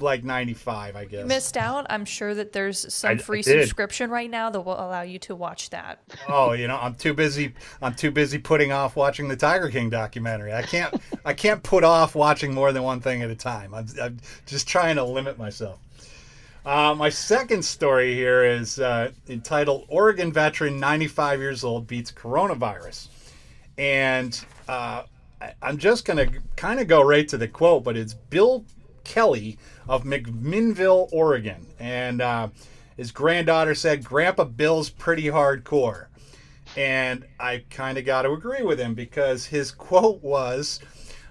like 0.00 0.24
95, 0.24 0.96
I 0.96 1.04
guess. 1.04 1.26
Missed 1.26 1.56
out. 1.56 1.86
I'm 1.90 2.04
sure 2.04 2.34
that 2.34 2.52
there's 2.52 2.92
some 2.92 3.10
I- 3.10 3.14
I 3.14 3.16
free 3.18 3.42
did. 3.42 3.62
subscription 3.62 4.10
right 4.10 4.30
now 4.30 4.50
that 4.50 4.60
will 4.60 4.74
allow 4.74 5.02
you 5.02 5.18
to 5.20 5.34
watch 5.34 5.70
that. 5.70 6.00
Oh, 6.28 6.52
you 6.52 6.66
know, 6.68 6.78
I'm 6.80 6.94
too 6.94 7.14
busy. 7.14 7.54
I'm 7.80 7.94
too 7.94 8.10
busy 8.10 8.38
putting 8.38 8.72
off 8.72 8.96
watching 8.96 9.28
the 9.28 9.36
Tiger 9.36 9.70
King 9.70 9.88
documentary. 9.90 10.52
I 10.52 10.62
can't. 10.62 10.94
I 11.24 11.32
can't 11.34 11.62
put 11.62 11.84
off 11.84 12.14
watching 12.14 12.52
more 12.52 12.72
than 12.72 12.82
one 12.82 13.00
thing 13.00 13.22
at 13.22 13.30
a 13.30 13.34
time. 13.36 13.74
I'm, 13.74 13.86
I'm 14.02 14.18
just 14.46 14.66
trying 14.68 14.96
to 14.96 15.04
limit 15.04 15.38
myself. 15.38 15.78
Uh, 16.64 16.94
my 16.96 17.08
second 17.08 17.64
story 17.64 18.12
here 18.14 18.44
is 18.44 18.80
uh, 18.80 19.12
entitled 19.28 19.84
"Oregon 19.88 20.32
Veteran, 20.32 20.80
95 20.80 21.38
Years 21.40 21.62
Old, 21.62 21.86
Beats 21.86 22.10
Coronavirus," 22.10 23.08
and 23.78 24.44
uh, 24.68 25.02
I- 25.40 25.52
I'm 25.62 25.78
just 25.78 26.04
going 26.04 26.28
to 26.28 26.38
kind 26.56 26.80
of 26.80 26.88
go 26.88 27.02
right 27.02 27.28
to 27.28 27.36
the 27.36 27.46
quote, 27.48 27.84
but 27.84 27.96
it's 27.96 28.14
Bill 28.14 28.64
Kelly 29.06 29.56
of 29.88 30.02
McMinnville, 30.02 31.08
Oregon, 31.12 31.66
and 31.78 32.20
uh, 32.20 32.48
his 32.96 33.12
granddaughter 33.12 33.74
said, 33.74 34.04
"Grandpa 34.04 34.44
Bill's 34.44 34.90
pretty 34.90 35.24
hardcore." 35.24 36.06
And 36.76 37.24
I 37.38 37.64
kind 37.70 37.96
of 37.96 38.04
got 38.04 38.22
to 38.22 38.32
agree 38.32 38.62
with 38.62 38.80
him 38.80 38.94
because 38.94 39.46
his 39.46 39.70
quote 39.70 40.22
was, 40.22 40.80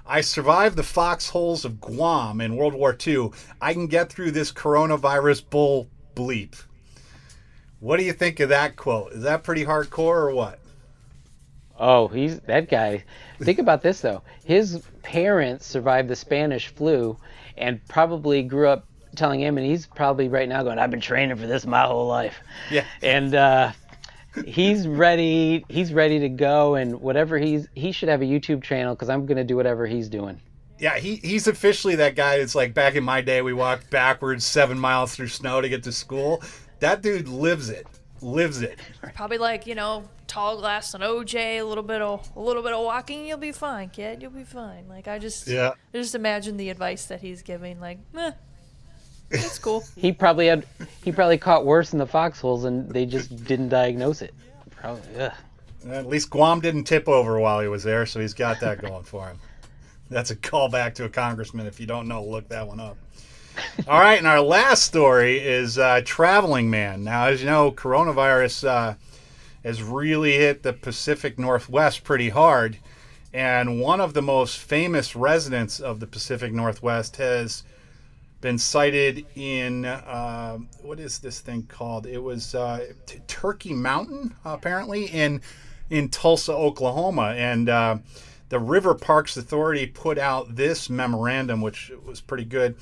I 0.07 0.21
survived 0.21 0.77
the 0.77 0.83
foxholes 0.83 1.65
of 1.65 1.81
Guam 1.81 2.39
in 2.39 2.55
World 2.55 2.73
War 2.73 2.95
II. 3.05 3.31
I 3.61 3.73
can 3.73 3.88
get 3.88 4.09
through 4.09 4.31
this 4.31 4.51
coronavirus 4.51 5.49
bull 5.49 5.88
bleep. 6.15 6.55
What 7.79 7.97
do 7.97 8.03
you 8.03 8.13
think 8.13 8.39
of 8.39 8.49
that 8.49 8.77
quote? 8.77 9.11
Is 9.11 9.23
that 9.23 9.43
pretty 9.43 9.65
hardcore 9.65 10.15
or 10.15 10.31
what? 10.31 10.59
Oh, 11.77 12.07
he's 12.07 12.39
that 12.41 12.69
guy. 12.69 13.03
Think 13.39 13.59
about 13.59 13.81
this 13.81 13.99
though. 13.99 14.21
His 14.45 14.81
parents 15.03 15.65
survived 15.65 16.07
the 16.07 16.15
Spanish 16.15 16.69
flu, 16.69 17.17
and 17.57 17.85
probably 17.87 18.43
grew 18.43 18.67
up 18.67 18.87
telling 19.15 19.39
him, 19.39 19.57
and 19.57 19.65
he's 19.65 19.85
probably 19.87 20.27
right 20.27 20.47
now 20.47 20.63
going, 20.63 20.79
"I've 20.79 20.91
been 20.91 21.01
training 21.01 21.37
for 21.37 21.47
this 21.47 21.65
my 21.65 21.83
whole 21.83 22.07
life." 22.07 22.39
Yeah. 22.69 22.85
And 23.01 23.33
uh, 23.33 23.71
he's 24.45 24.87
ready. 24.87 25.65
He's 25.69 25.93
ready 25.93 26.19
to 26.19 26.29
go, 26.29 26.75
and 26.75 27.01
whatever 27.01 27.37
he's 27.37 27.67
he 27.75 27.91
should 27.91 28.09
have 28.09 28.21
a 28.21 28.25
YouTube 28.25 28.63
channel 28.63 28.95
because 28.95 29.09
I'm 29.09 29.25
gonna 29.25 29.43
do 29.43 29.55
whatever 29.55 29.87
he's 29.87 30.09
doing. 30.09 30.41
Yeah, 30.77 30.97
he, 30.97 31.15
he's 31.15 31.47
officially 31.47 31.95
that 31.95 32.15
guy 32.15 32.37
that's 32.37 32.53
like 32.53 32.73
back 32.73 32.95
in 32.95 33.03
my 33.03 33.21
day, 33.21 33.41
we 33.41 33.53
walked 33.53 33.89
backwards 33.89 34.43
seven 34.43 34.77
miles 34.77 35.15
through 35.15 35.29
snow 35.29 35.61
to 35.61 35.69
get 35.69 35.83
to 35.83 35.91
school. 35.91 36.43
That 36.79 37.01
dude 37.01 37.29
lives 37.29 37.69
it, 37.69 37.87
lives 38.21 38.62
it. 38.62 38.80
Probably 39.15 39.38
like 39.38 39.67
you 39.67 39.75
know, 39.75 40.08
tall 40.28 40.58
glass 40.58 40.93
and 40.93 41.04
OJ, 41.04 41.60
a 41.60 41.63
little 41.63 41.84
bit 41.84 42.01
of 42.01 42.30
a 42.36 42.39
little 42.39 42.63
bit 42.63 42.73
of 42.73 42.84
walking, 42.84 43.25
you'll 43.25 43.38
be 43.38 43.51
fine, 43.51 43.89
kid. 43.89 44.21
You'll 44.21 44.32
be 44.32 44.43
fine. 44.43 44.88
Like 44.88 45.08
I 45.08 45.19
just, 45.19 45.47
Yeah. 45.47 45.71
I 45.93 45.97
just 45.97 46.15
imagine 46.15 46.58
the 46.58 46.69
advice 46.69 47.06
that 47.06 47.21
he's 47.21 47.41
giving. 47.41 47.80
Like, 47.80 47.99
meh, 48.13 48.32
it's 49.32 49.60
cool. 49.60 49.84
He 49.95 50.12
probably 50.12 50.47
had 50.47 50.65
he 51.04 51.12
probably 51.12 51.38
caught 51.38 51.65
worse 51.65 51.93
in 51.93 51.99
the 51.99 52.08
foxholes 52.08 52.65
and 52.65 52.89
they 52.89 53.06
just 53.06 53.45
didn't 53.45 53.69
diagnose 53.69 54.21
it. 54.21 54.34
Probably. 54.71 55.15
Ugh. 55.19 55.32
At 55.89 56.08
least 56.08 56.32
Guam 56.32 56.62
didn't 56.62 56.86
tip 56.86 57.08
over 57.08 57.39
while 57.39 57.60
he 57.60 57.67
was 57.67 57.84
there, 57.84 58.08
so 58.08 58.19
he's 58.19 58.34
got 58.34 58.60
that 58.62 58.82
going 58.82 59.04
for 59.04 59.28
him. 59.28 59.38
That's 60.10 60.32
a 60.32 60.36
callback 60.36 60.95
to 60.95 61.06
a 61.06 61.10
congressman. 61.10 61.67
If 61.67 61.80
you 61.80 61.86
don't 61.86 62.08
know, 62.08 62.23
look 62.23 62.47
that 62.49 62.67
one 62.67 62.80
up. 62.80 62.97
All 63.87 63.99
right, 63.99 64.17
and 64.17 64.27
our 64.27 64.41
last 64.41 64.83
story 64.83 65.39
is 65.39 65.77
uh, 65.77 66.01
Traveling 66.03 66.69
Man. 66.69 67.03
Now, 67.03 67.27
as 67.27 67.41
you 67.41 67.47
know, 67.47 67.71
coronavirus 67.71 68.67
uh, 68.67 68.93
has 69.63 69.83
really 69.83 70.33
hit 70.33 70.63
the 70.63 70.73
Pacific 70.73 71.37
Northwest 71.37 72.03
pretty 72.03 72.29
hard, 72.29 72.77
and 73.33 73.79
one 73.79 74.01
of 74.01 74.13
the 74.13 74.21
most 74.21 74.57
famous 74.57 75.15
residents 75.15 75.79
of 75.79 75.99
the 75.99 76.07
Pacific 76.07 76.51
Northwest 76.51 77.17
has 77.17 77.63
been 78.41 78.57
cited 78.57 79.25
in 79.35 79.85
uh, 79.85 80.57
what 80.81 80.99
is 80.99 81.19
this 81.19 81.39
thing 81.39 81.63
called? 81.63 82.05
It 82.05 82.21
was 82.21 82.53
uh, 82.55 82.91
T- 83.05 83.19
Turkey 83.27 83.73
Mountain, 83.73 84.35
apparently 84.45 85.05
in 85.05 85.41
in 85.89 86.09
Tulsa, 86.09 86.53
Oklahoma, 86.53 87.33
and 87.37 87.69
uh, 87.69 87.97
the 88.49 88.59
River 88.59 88.95
Parks 88.95 89.37
Authority 89.37 89.85
put 89.85 90.17
out 90.17 90.55
this 90.55 90.89
memorandum, 90.89 91.61
which 91.61 91.91
was 92.05 92.21
pretty 92.21 92.45
good. 92.45 92.75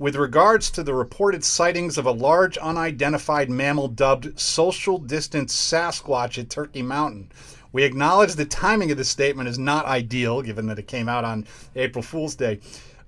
With 0.00 0.14
regards 0.14 0.70
to 0.70 0.84
the 0.84 0.94
reported 0.94 1.42
sightings 1.42 1.98
of 1.98 2.06
a 2.06 2.12
large 2.12 2.56
unidentified 2.56 3.50
mammal 3.50 3.88
dubbed 3.88 4.38
social 4.38 4.96
distance 4.98 5.52
Sasquatch 5.52 6.38
at 6.38 6.48
Turkey 6.48 6.82
Mountain, 6.82 7.32
we 7.72 7.82
acknowledge 7.82 8.34
the 8.34 8.44
timing 8.44 8.92
of 8.92 8.96
this 8.96 9.08
statement 9.08 9.48
is 9.48 9.58
not 9.58 9.86
ideal, 9.86 10.40
given 10.40 10.66
that 10.66 10.78
it 10.78 10.86
came 10.86 11.08
out 11.08 11.24
on 11.24 11.48
April 11.74 12.02
Fool's 12.02 12.36
Day. 12.36 12.60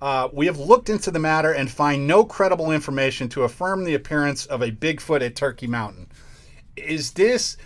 Uh, 0.03 0.31
we 0.33 0.47
have 0.47 0.59
looked 0.59 0.89
into 0.89 1.13
the 1.13 1.21
matter 1.21 1.53
and 1.53 1.71
find 1.71 2.09
no 2.09 2.25
credible 2.25 2.73
information 2.73 3.29
to 3.29 3.45
affirm 3.45 3.85
the 3.85 3.95
appearance 3.95 4.47
of 4.47 4.61
a 4.61 4.73
Bigfoot 4.73 5.25
at 5.25 5.37
Turkey 5.37 5.69
Mountain. 5.69 6.09
Is 6.77 7.13
this. 7.13 7.57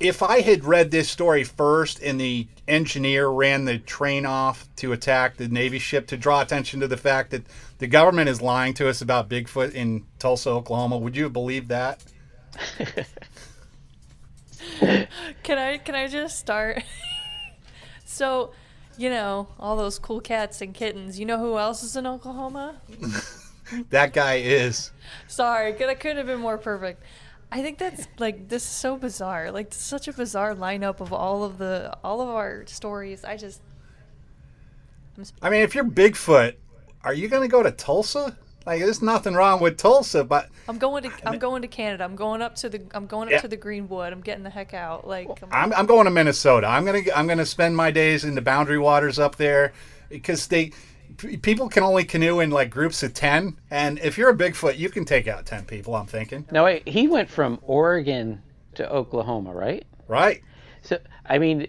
If 0.00 0.24
I 0.24 0.40
had 0.40 0.64
read 0.64 0.90
this 0.90 1.08
story 1.08 1.44
first 1.44 2.00
in 2.00 2.18
the 2.18 2.48
engineer 2.72 3.28
ran 3.28 3.64
the 3.64 3.78
train 3.78 4.24
off 4.26 4.68
to 4.76 4.92
attack 4.92 5.36
the 5.36 5.48
Navy 5.48 5.78
ship 5.78 6.06
to 6.08 6.16
draw 6.16 6.40
attention 6.40 6.80
to 6.80 6.88
the 6.88 6.96
fact 6.96 7.30
that 7.30 7.44
the 7.78 7.86
government 7.86 8.28
is 8.28 8.40
lying 8.40 8.74
to 8.74 8.88
us 8.88 9.02
about 9.02 9.28
Bigfoot 9.28 9.74
in 9.74 10.06
Tulsa, 10.18 10.50
Oklahoma, 10.50 10.96
would 10.96 11.16
you 11.16 11.24
have 11.24 11.32
believed 11.32 11.68
that? 11.68 12.02
Can 15.42 15.58
I 15.58 15.78
can 15.78 15.94
I 15.94 16.06
just 16.06 16.38
start? 16.38 16.82
so, 18.04 18.52
you 18.96 19.10
know, 19.10 19.48
all 19.58 19.76
those 19.76 19.98
cool 19.98 20.20
cats 20.20 20.60
and 20.60 20.72
kittens. 20.72 21.18
You 21.18 21.26
know 21.26 21.38
who 21.38 21.58
else 21.58 21.82
is 21.82 21.96
in 21.96 22.06
Oklahoma? 22.06 22.76
That 23.88 24.12
guy 24.12 24.34
is. 24.34 24.90
Sorry, 25.28 25.72
that 25.72 26.00
couldn't 26.00 26.18
have 26.18 26.26
been 26.26 26.40
more 26.40 26.58
perfect. 26.58 27.02
I 27.54 27.60
think 27.62 27.76
that's 27.78 28.08
like 28.18 28.48
this 28.48 28.62
is 28.62 28.68
so 28.68 28.96
bizarre. 28.96 29.50
Like 29.52 29.72
such 29.74 30.08
a 30.08 30.12
bizarre 30.12 30.54
lineup 30.54 31.00
of 31.00 31.12
all 31.12 31.44
of 31.44 31.58
the 31.58 31.96
all 32.02 32.20
of 32.22 32.28
our 32.30 32.64
stories. 32.66 33.24
I 33.24 33.36
just 33.36 33.60
I 35.42 35.50
mean, 35.50 35.60
if 35.62 35.74
you're 35.74 35.84
Bigfoot, 35.84 36.54
are 37.04 37.12
you 37.12 37.28
going 37.28 37.42
to 37.42 37.48
go 37.48 37.62
to 37.62 37.70
Tulsa? 37.70 38.36
Like, 38.64 38.80
there's 38.80 39.02
nothing 39.02 39.34
wrong 39.34 39.60
with 39.60 39.76
Tulsa, 39.76 40.24
but 40.24 40.48
I'm 40.68 40.78
going 40.78 41.02
to 41.02 41.10
I'm 41.28 41.38
going 41.38 41.62
to 41.62 41.68
Canada. 41.68 42.04
I'm 42.04 42.16
going 42.16 42.40
up 42.40 42.54
to 42.56 42.68
the 42.68 42.80
I'm 42.94 43.06
going 43.06 43.28
up 43.28 43.32
Yeah. 43.32 43.40
to 43.40 43.48
the 43.48 43.56
Greenwood. 43.56 44.12
I'm 44.12 44.20
getting 44.20 44.44
the 44.44 44.50
heck 44.50 44.72
out. 44.72 45.06
Like 45.06 45.28
I'm, 45.42 45.48
I'm, 45.52 45.72
I'm 45.80 45.86
going 45.86 46.04
to 46.04 46.10
Minnesota. 46.10 46.68
I'm 46.68 46.84
gonna 46.84 47.02
I'm 47.14 47.26
gonna 47.26 47.44
spend 47.44 47.76
my 47.76 47.90
days 47.90 48.24
in 48.24 48.34
the 48.34 48.40
boundary 48.42 48.78
waters 48.78 49.18
up 49.18 49.36
there 49.36 49.72
because 50.08 50.46
they 50.46 50.72
p- 51.16 51.36
people 51.36 51.68
can 51.68 51.82
only 51.82 52.04
canoe 52.04 52.40
in 52.40 52.50
like 52.50 52.70
groups 52.70 53.02
of 53.02 53.14
ten, 53.14 53.58
and 53.70 53.98
if 54.00 54.18
you're 54.18 54.30
a 54.30 54.36
Bigfoot, 54.36 54.78
you 54.78 54.90
can 54.90 55.04
take 55.04 55.28
out 55.28 55.46
ten 55.46 55.64
people. 55.64 55.94
I'm 55.94 56.06
thinking, 56.06 56.46
no 56.50 56.64
wait, 56.64 56.86
he 56.88 57.08
went 57.08 57.30
from 57.30 57.58
Oregon 57.62 58.42
to 58.74 58.90
Oklahoma, 58.90 59.52
right? 59.52 59.84
right? 60.08 60.42
So 60.82 60.98
I 61.26 61.38
mean, 61.38 61.68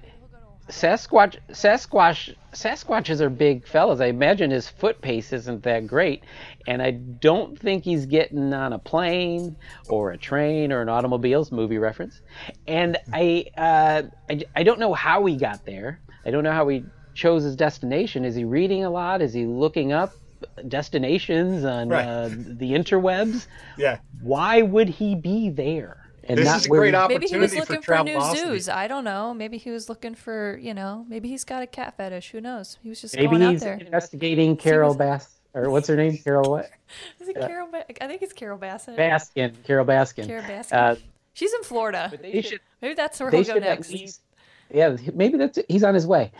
Sasquatch, 0.70 1.38
Sasquatch, 1.50 2.36
Sasquatches 2.54 3.20
are 3.20 3.30
big 3.30 3.68
fellas. 3.68 4.00
I 4.00 4.06
imagine 4.06 4.50
his 4.50 4.70
foot 4.70 5.02
pace 5.02 5.34
isn't 5.34 5.64
that 5.64 5.88
great, 5.88 6.24
and 6.68 6.82
I 6.82 6.92
don't 6.92 7.60
think 7.60 7.84
he's 7.84 8.06
getting 8.06 8.54
on 8.54 8.74
a 8.74 8.80
plane 8.80 9.56
or 9.90 10.12
a 10.12 10.18
train 10.18 10.72
or 10.72 10.82
an 10.82 10.90
automobile's 10.90 11.52
movie 11.52 11.78
reference. 11.80 12.22
And 12.68 12.98
I, 13.12 13.46
uh, 13.58 14.04
I, 14.30 14.42
I 14.56 14.64
don't 14.64 14.80
know 14.80 14.94
how 14.94 15.26
he 15.26 15.36
got 15.36 15.66
there. 15.66 16.00
I 16.26 16.32
don't 16.32 16.44
know 16.44 16.54
how 16.54 16.68
he 16.70 16.86
chose 17.14 17.44
his 17.44 17.56
destination. 17.56 18.26
Is 18.26 18.36
he 18.36 18.44
reading 18.46 18.84
a 18.86 18.90
lot? 18.90 19.22
Is 19.22 19.34
he 19.34 19.46
looking 19.46 19.92
up 19.94 20.14
destinations 20.68 21.64
on 21.64 21.90
Right. 21.90 22.06
uh, 22.06 22.30
the 22.30 22.72
interwebs? 22.74 23.48
Yeah, 23.78 24.00
Why 24.22 24.62
would 24.62 24.90
he 24.90 25.16
be 25.16 25.50
there? 25.50 25.98
And 26.26 26.38
this 26.38 26.56
is 26.56 26.66
a 26.68 26.70
where 26.70 26.80
great 26.82 26.92
he- 26.94 26.96
opportunity 26.96 27.26
maybe 27.32 27.36
he 27.36 27.60
was 27.60 27.68
for 27.68 27.74
looking 27.74 27.82
for, 27.82 28.04
new 28.06 28.16
Travelocity. 28.18 28.38
zoos. 28.38 28.70
I 28.70 28.88
don't 28.88 29.04
know. 29.04 29.34
Maybe 29.34 29.58
he 29.58 29.72
was 29.72 29.90
looking 29.90 30.16
for 30.16 30.58
you 30.62 30.74
know. 30.74 31.06
Maybe 31.10 31.28
he's 31.28 31.44
got 31.44 31.62
a 31.64 31.68
cat 31.68 31.96
fetish. 31.98 32.32
Who 32.32 32.40
knows? 32.40 32.78
He 32.82 32.88
was 32.90 33.02
just 33.02 33.16
Maybe 33.16 33.28
going 33.28 33.44
out 33.44 33.52
he's 33.52 33.62
there. 33.62 33.74
investigating 33.74 34.56
Carol 34.56 34.90
was- 34.90 34.98
Bass, 34.98 35.40
or 35.54 35.70
what's 35.70 35.88
her 35.90 35.98
name? 35.98 36.18
Carol 36.18 36.50
what? 36.50 36.70
Is 37.20 37.28
it 37.28 37.36
Carol? 37.36 37.68
Ba- 37.70 38.04
I 38.04 38.08
think 38.08 38.22
it's 38.22 38.32
Carol 38.34 38.58
Bassett. 38.58 38.96
Baskin. 38.98 39.52
Carole 39.66 39.86
Baskin. 39.86 40.26
Carole 40.26 40.44
Baskin. 40.44 40.74
Uh, 40.74 40.96
She's 41.34 41.54
in 41.54 41.64
Florida. 41.64 42.10
they 42.22 42.42
should. 42.42 42.62
Maybe 42.82 42.94
that's 42.94 43.20
where 43.20 43.30
They 43.32 43.44
he'll 43.44 43.56
go 43.56 43.60
next. 43.60 43.92
least. 43.92 44.22
Yeah, 44.74 44.96
maybe 45.14 45.38
that's 45.38 45.60
he's 45.68 45.84
on 45.84 45.94
his 45.94 46.08
way. 46.08 46.32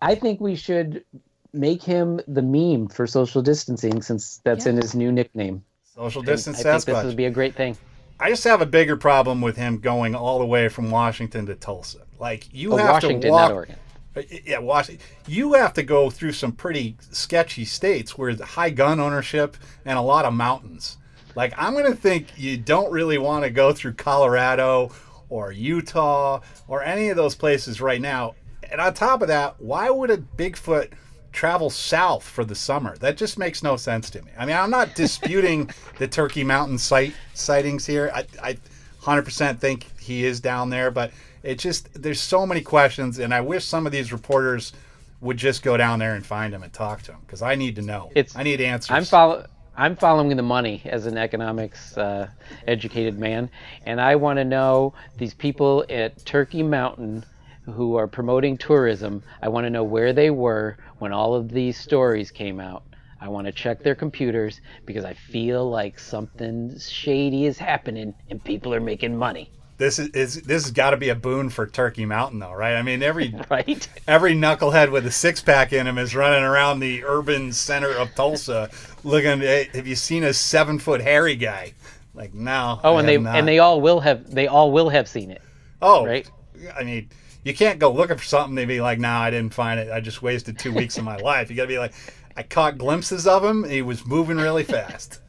I 0.00 0.14
think 0.14 0.40
we 0.40 0.54
should 0.56 1.04
make 1.52 1.82
him 1.82 2.20
the 2.28 2.42
meme 2.42 2.88
for 2.88 3.06
social 3.06 3.42
distancing 3.42 4.02
since 4.02 4.40
that's 4.44 4.66
Yeah. 4.66 4.72
in 4.72 4.76
his 4.76 4.94
new 4.94 5.10
nickname. 5.12 5.64
social 5.84 6.20
I 6.22 6.26
distance 6.26 6.62
think 6.62 6.84
this 6.84 7.04
would 7.04 7.16
be 7.16 7.24
a 7.24 7.30
great 7.30 7.54
thing. 7.54 7.76
I 8.20 8.28
just 8.28 8.44
have 8.44 8.60
a 8.60 8.66
bigger 8.66 8.96
problem 8.96 9.40
with 9.40 9.56
him 9.56 9.78
going 9.78 10.14
all 10.14 10.38
the 10.38 10.46
way 10.46 10.68
from 10.68 10.90
Washington 10.90 11.46
to 11.46 11.54
Tulsa. 11.54 12.00
Like 12.18 12.48
you 12.52 12.72
Oh, 12.72 12.76
have 12.76 12.90
Washington, 12.90 13.20
to 13.22 13.30
walk. 13.30 13.40
not 13.48 13.52
Oregon. 13.52 13.76
Uh, 14.16 14.22
Yeah, 14.44 14.58
Washington. 14.58 15.04
You 15.26 15.54
have 15.54 15.72
to 15.74 15.82
go 15.82 16.10
through 16.10 16.32
some 16.32 16.52
pretty 16.52 16.96
sketchy 17.10 17.64
states 17.64 18.16
where 18.18 18.34
the 18.34 18.44
high 18.44 18.70
gun 18.70 19.00
ownership 19.00 19.56
and 19.86 19.98
a 19.98 20.02
lot 20.02 20.24
of 20.26 20.34
mountains. 20.34 20.98
Like 21.34 21.54
I'm 21.56 21.72
going 21.74 21.90
to 21.90 21.96
think 21.96 22.28
you 22.38 22.56
don't 22.58 22.90
really 22.92 23.18
want 23.18 23.44
to 23.44 23.50
go 23.50 23.72
through 23.72 23.94
Colorado 23.94 24.90
or 25.30 25.52
Utah 25.52 26.40
or 26.68 26.82
any 26.82 27.08
of 27.08 27.16
those 27.16 27.34
places 27.34 27.80
right 27.80 28.00
now. 28.00 28.34
And 28.70 28.80
on 28.80 28.94
top 28.94 29.22
of 29.22 29.28
that, 29.28 29.60
why 29.60 29.90
would 29.90 30.10
a 30.10 30.18
Bigfoot 30.18 30.92
travel 31.32 31.70
south 31.70 32.24
for 32.24 32.44
the 32.44 32.54
summer? 32.54 32.96
That 32.98 33.16
just 33.16 33.38
makes 33.38 33.62
no 33.62 33.76
sense 33.76 34.10
to 34.10 34.22
me. 34.22 34.30
I 34.38 34.46
mean, 34.46 34.56
I'm 34.56 34.70
not 34.70 34.94
disputing 34.94 35.70
the 35.98 36.08
Turkey 36.08 36.44
Mountain 36.44 36.78
site 36.78 37.14
sightings 37.34 37.86
here. 37.86 38.10
I, 38.14 38.26
I 38.42 38.58
100% 39.02 39.58
think 39.58 39.86
he 40.00 40.24
is 40.24 40.40
down 40.40 40.70
there, 40.70 40.90
but 40.90 41.12
it 41.42 41.58
just 41.58 41.88
there's 42.00 42.20
so 42.20 42.44
many 42.44 42.60
questions, 42.60 43.18
and 43.20 43.32
I 43.32 43.40
wish 43.40 43.64
some 43.64 43.86
of 43.86 43.92
these 43.92 44.12
reporters 44.12 44.72
would 45.20 45.36
just 45.36 45.62
go 45.62 45.76
down 45.76 45.98
there 45.98 46.14
and 46.14 46.26
find 46.26 46.52
him 46.52 46.62
and 46.62 46.72
talk 46.72 47.02
to 47.02 47.12
him 47.12 47.20
because 47.24 47.40
I 47.40 47.54
need 47.54 47.76
to 47.76 47.82
know. 47.82 48.10
It's- 48.14 48.34
I 48.36 48.42
need 48.42 48.60
answers. 48.60 48.90
I'm 48.94 49.04
follow. 49.04 49.46
I'm 49.78 49.94
following 49.94 50.34
the 50.34 50.42
money 50.42 50.80
as 50.86 51.04
an 51.04 51.18
economics 51.18 51.98
uh, 51.98 52.28
educated 52.66 53.18
man, 53.18 53.50
and 53.84 54.00
I 54.00 54.16
want 54.16 54.38
to 54.38 54.44
know 54.44 54.94
these 55.18 55.34
people 55.34 55.84
at 55.90 56.24
Turkey 56.24 56.62
Mountain 56.62 57.26
who 57.66 57.96
are 57.96 58.06
promoting 58.06 58.56
tourism. 58.56 59.22
I 59.42 59.48
want 59.48 59.64
to 59.64 59.70
know 59.70 59.84
where 59.84 60.12
they 60.12 60.30
were 60.30 60.78
when 60.98 61.12
all 61.12 61.34
of 61.34 61.50
these 61.50 61.78
stories 61.78 62.30
came 62.30 62.60
out. 62.60 62.84
I 63.20 63.28
want 63.28 63.46
to 63.46 63.52
check 63.52 63.82
their 63.82 63.94
computers 63.94 64.60
because 64.84 65.04
I 65.04 65.14
feel 65.14 65.68
like 65.68 65.98
something 65.98 66.78
shady 66.78 67.46
is 67.46 67.58
happening 67.58 68.14
and 68.30 68.42
people 68.44 68.74
are 68.74 68.80
making 68.80 69.16
money. 69.16 69.50
This 69.78 69.98
is, 69.98 70.08
is 70.08 70.42
this 70.42 70.62
has 70.64 70.70
got 70.70 70.90
to 70.90 70.96
be 70.96 71.10
a 71.10 71.14
boon 71.14 71.50
for 71.50 71.66
Turkey 71.66 72.06
Mountain, 72.06 72.38
though, 72.38 72.52
right? 72.52 72.76
I 72.76 72.82
mean, 72.82 73.02
every 73.02 73.34
Right? 73.50 73.86
every 74.08 74.34
knucklehead 74.34 74.90
with 74.90 75.06
a 75.06 75.10
six 75.10 75.42
pack 75.42 75.72
in 75.72 75.86
him 75.86 75.98
is 75.98 76.14
running 76.16 76.44
around 76.44 76.80
the 76.80 77.04
urban 77.04 77.52
center 77.52 77.90
of 77.90 78.14
Tulsa, 78.14 78.70
looking. 79.04 79.40
Hey, 79.40 79.68
have 79.74 79.86
you 79.86 79.94
seen 79.94 80.24
a 80.24 80.32
seven 80.32 80.78
foot 80.78 81.02
hairy 81.02 81.36
guy? 81.36 81.74
Like 82.14 82.32
no. 82.32 82.80
Oh, 82.82 82.94
I 82.94 83.00
and 83.00 83.08
they 83.08 83.18
not. 83.18 83.36
and 83.36 83.46
they 83.46 83.58
all 83.58 83.82
will 83.82 84.00
have 84.00 84.30
they 84.30 84.46
all 84.46 84.72
will 84.72 84.88
have 84.88 85.08
seen 85.08 85.30
it. 85.30 85.42
Oh, 85.82 86.06
right? 86.06 86.30
I 86.74 86.82
mean, 86.82 87.10
you 87.46 87.54
can't 87.54 87.78
go 87.78 87.92
looking 87.92 88.16
for 88.16 88.24
something 88.24 88.58
and 88.58 88.66
be 88.66 88.80
like, 88.80 88.98
"Nah, 88.98 89.20
I 89.20 89.30
didn't 89.30 89.54
find 89.54 89.78
it. 89.78 89.92
I 89.92 90.00
just 90.00 90.20
wasted 90.20 90.58
two 90.58 90.72
weeks 90.72 90.98
of 90.98 91.04
my 91.04 91.16
life." 91.30 91.48
You 91.48 91.54
got 91.54 91.62
to 91.62 91.68
be 91.68 91.78
like, 91.78 91.94
"I 92.36 92.42
caught 92.42 92.76
glimpses 92.76 93.24
of 93.24 93.44
him. 93.44 93.62
He 93.62 93.82
was 93.82 94.04
moving 94.04 94.36
really 94.36 94.64
fast." 94.64 95.20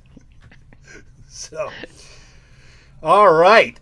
so, 1.29 1.69
all 3.03 3.31
right, 3.31 3.79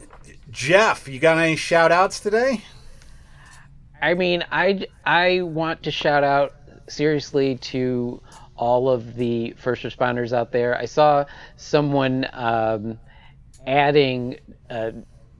Jeff, 0.52 1.08
you 1.08 1.18
got 1.18 1.38
any 1.38 1.56
shout 1.56 1.94
outs 1.94 2.20
today? 2.20 2.62
I 4.02 4.14
mean, 4.16 4.44
I 4.52 4.86
I 5.06 5.42
want 5.44 5.84
to 5.84 5.92
shout 5.92 6.26
out 6.26 6.56
seriously 6.90 7.56
to 7.56 8.22
all 8.58 8.90
of 8.90 9.16
the 9.16 9.52
first 9.58 9.84
responders 9.84 10.34
out 10.34 10.52
there. 10.52 10.78
I 10.78 10.86
saw 10.86 11.24
someone 11.56 12.28
um, 12.34 13.00
adding 13.66 14.40
uh, 14.70 14.92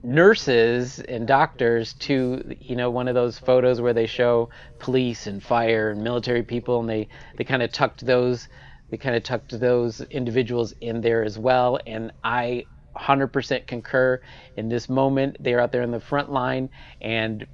nurses 0.06 1.00
and 1.00 1.26
doctors 1.26 1.94
to 1.94 2.56
you 2.60 2.76
know 2.76 2.88
one 2.90 3.08
of 3.08 3.14
those 3.16 3.40
photos 3.40 3.80
where 3.80 3.92
they 3.92 4.06
show 4.06 4.48
police 4.78 5.26
and 5.26 5.42
fire 5.42 5.90
and 5.90 6.00
military 6.00 6.44
people 6.44 6.78
and 6.78 6.88
they 6.88 7.08
they 7.36 7.42
kind 7.42 7.60
of 7.60 7.72
tucked 7.72 8.06
those 8.06 8.48
they 8.88 8.96
kind 8.96 9.16
of 9.16 9.24
tucked 9.24 9.58
those 9.58 10.00
individuals 10.02 10.72
in 10.80 11.00
there 11.00 11.24
as 11.24 11.38
well. 11.38 11.78
And 11.86 12.12
i 12.22 12.66
100% 12.96 13.66
concur. 13.66 14.22
In 14.56 14.68
this 14.68 14.88
moment 14.88 15.36
they're 15.40 15.60
out 15.60 15.72
there 15.72 15.82
in 15.82 15.90
the 15.90 16.00
front 16.00 16.32
line 16.32 16.70
and 17.00 17.46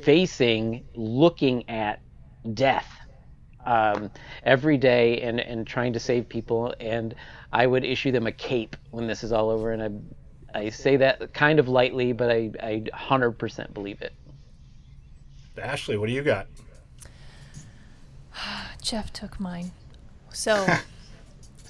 facing 0.00 0.84
looking 0.94 1.68
at 1.68 2.00
death 2.54 2.86
um, 3.64 4.10
every 4.44 4.76
day 4.76 5.22
and, 5.22 5.40
and 5.40 5.66
trying 5.66 5.94
to 5.94 6.00
save 6.00 6.28
people. 6.28 6.74
And 6.78 7.14
i 7.52 7.66
would 7.66 7.84
issue 7.84 8.12
them 8.12 8.26
a 8.26 8.32
cape 8.32 8.76
when 8.90 9.06
this 9.06 9.24
is 9.24 9.32
all 9.32 9.48
over 9.50 9.72
and 9.72 9.82
i 9.82 9.88
I 10.56 10.70
say 10.70 10.96
that 10.96 11.34
kind 11.34 11.58
of 11.58 11.68
lightly, 11.68 12.12
but 12.12 12.30
I, 12.30 12.50
I 12.60 12.82
100% 12.94 13.74
believe 13.74 14.00
it. 14.00 14.14
Ashley, 15.58 15.96
what 15.96 16.06
do 16.06 16.12
you 16.12 16.22
got? 16.22 16.46
Jeff 18.82 19.12
took 19.12 19.38
mine. 19.38 19.72
So 20.32 20.66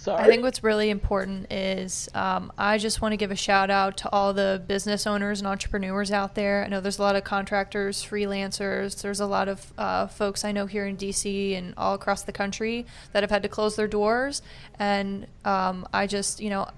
Sorry. 0.06 0.22
I 0.22 0.28
think 0.28 0.44
what's 0.44 0.62
really 0.62 0.90
important 0.90 1.52
is 1.52 2.08
um, 2.14 2.52
I 2.56 2.78
just 2.78 3.02
want 3.02 3.10
to 3.10 3.16
give 3.16 3.32
a 3.32 3.36
shout 3.36 3.70
out 3.70 3.96
to 3.98 4.08
all 4.10 4.32
the 4.32 4.62
business 4.64 5.04
owners 5.04 5.40
and 5.40 5.48
entrepreneurs 5.48 6.12
out 6.12 6.36
there. 6.36 6.64
I 6.64 6.68
know 6.68 6.80
there's 6.80 7.00
a 7.00 7.02
lot 7.02 7.16
of 7.16 7.24
contractors, 7.24 8.04
freelancers. 8.04 9.02
There's 9.02 9.18
a 9.18 9.26
lot 9.26 9.48
of 9.48 9.72
uh, 9.76 10.06
folks 10.06 10.44
I 10.44 10.52
know 10.52 10.66
here 10.66 10.86
in 10.86 10.96
DC 10.96 11.58
and 11.58 11.74
all 11.76 11.94
across 11.94 12.22
the 12.22 12.30
country 12.30 12.86
that 13.12 13.24
have 13.24 13.30
had 13.30 13.42
to 13.42 13.48
close 13.48 13.74
their 13.74 13.88
doors. 13.88 14.42
And 14.78 15.26
um, 15.44 15.88
I 15.92 16.06
just, 16.06 16.40
you 16.40 16.50
know, 16.50 16.68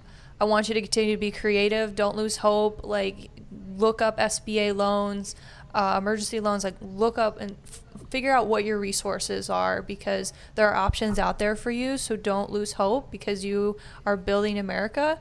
I 0.40 0.44
want 0.44 0.68
you 0.68 0.74
to 0.74 0.80
continue 0.80 1.14
to 1.14 1.20
be 1.20 1.30
creative. 1.30 1.94
Don't 1.94 2.16
lose 2.16 2.38
hope. 2.38 2.80
Like, 2.84 3.30
look 3.76 4.00
up 4.00 4.18
SBA 4.18 4.76
loans, 4.76 5.34
uh, 5.74 5.96
emergency 5.98 6.40
loans. 6.40 6.64
Like, 6.64 6.76
look 6.80 7.18
up 7.18 7.40
and 7.40 7.56
f- 7.66 7.82
figure 8.10 8.32
out 8.32 8.46
what 8.46 8.64
your 8.64 8.78
resources 8.78 9.50
are 9.50 9.82
because 9.82 10.32
there 10.54 10.68
are 10.68 10.76
options 10.76 11.18
out 11.18 11.38
there 11.38 11.56
for 11.56 11.70
you. 11.70 11.98
So 11.98 12.16
don't 12.16 12.50
lose 12.50 12.74
hope 12.74 13.10
because 13.10 13.44
you 13.44 13.76
are 14.06 14.16
building 14.16 14.58
America, 14.58 15.18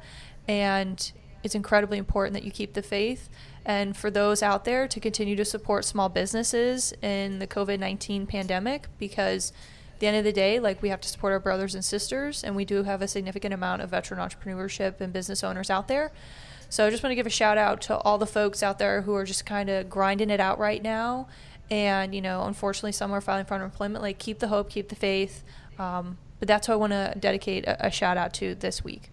and 0.47 1.11
it's 1.43 1.55
incredibly 1.55 1.97
important 1.97 2.33
that 2.33 2.43
you 2.43 2.51
keep 2.51 2.73
the 2.73 2.81
faith. 2.81 3.29
And 3.65 3.97
for 3.97 4.09
those 4.09 4.41
out 4.41 4.65
there 4.65 4.87
to 4.87 4.99
continue 4.99 5.35
to 5.35 5.43
support 5.43 5.83
small 5.83 6.09
businesses 6.09 6.93
in 7.01 7.39
the 7.39 7.47
COVID 7.47 7.79
19 7.79 8.25
pandemic 8.25 8.87
because 8.97 9.51
the 9.99 10.07
end 10.07 10.17
of 10.17 10.23
the 10.23 10.31
day, 10.33 10.59
like 10.59 10.81
we 10.81 10.89
have 10.89 11.01
to 11.01 11.07
support 11.09 11.33
our 11.33 11.39
brothers 11.39 11.75
and 11.75 11.83
sisters, 11.83 12.43
and 12.43 12.55
we 12.55 12.65
do 12.65 12.83
have 12.83 13.01
a 13.01 13.07
significant 13.07 13.53
amount 13.53 13.81
of 13.81 13.89
veteran 13.89 14.19
entrepreneurship 14.19 15.01
and 15.01 15.11
business 15.13 15.43
owners 15.43 15.69
out 15.69 15.87
there. 15.87 16.11
So 16.69 16.85
I 16.85 16.89
just 16.89 17.01
want 17.01 17.11
to 17.11 17.15
give 17.15 17.25
a 17.25 17.29
shout 17.29 17.57
out 17.57 17.81
to 17.83 17.97
all 17.99 18.17
the 18.17 18.27
folks 18.27 18.61
out 18.61 18.77
there 18.77 19.01
who 19.03 19.15
are 19.15 19.23
just 19.23 19.45
kind 19.45 19.69
of 19.69 19.89
grinding 19.89 20.29
it 20.29 20.39
out 20.39 20.59
right 20.59 20.83
now. 20.83 21.27
And, 21.69 22.13
you 22.13 22.21
know, 22.21 22.43
unfortunately, 22.43 22.91
some 22.91 23.11
are 23.11 23.21
filing 23.21 23.45
for 23.45 23.55
unemployment. 23.55 24.01
Like, 24.01 24.17
keep 24.19 24.39
the 24.39 24.49
hope, 24.49 24.69
keep 24.69 24.89
the 24.89 24.95
faith. 24.95 25.43
Um, 25.79 26.17
but 26.39 26.47
that's 26.47 26.67
who 26.67 26.73
I 26.73 26.75
want 26.75 26.91
to 26.91 27.13
dedicate 27.19 27.65
a, 27.65 27.87
a 27.87 27.91
shout 27.91 28.17
out 28.17 28.33
to 28.35 28.55
this 28.55 28.83
week. 28.83 29.11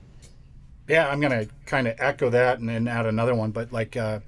Yeah, 0.89 1.09
I'm 1.09 1.21
going 1.21 1.47
to 1.47 1.53
kind 1.67 1.89
of 1.89 1.95
echo 1.99 2.29
that 2.31 2.59
and 2.59 2.69
then 2.69 2.89
add 2.89 3.07
another 3.07 3.35
one. 3.35 3.51
But, 3.51 3.73
like, 3.73 3.97
uh, 3.97 4.21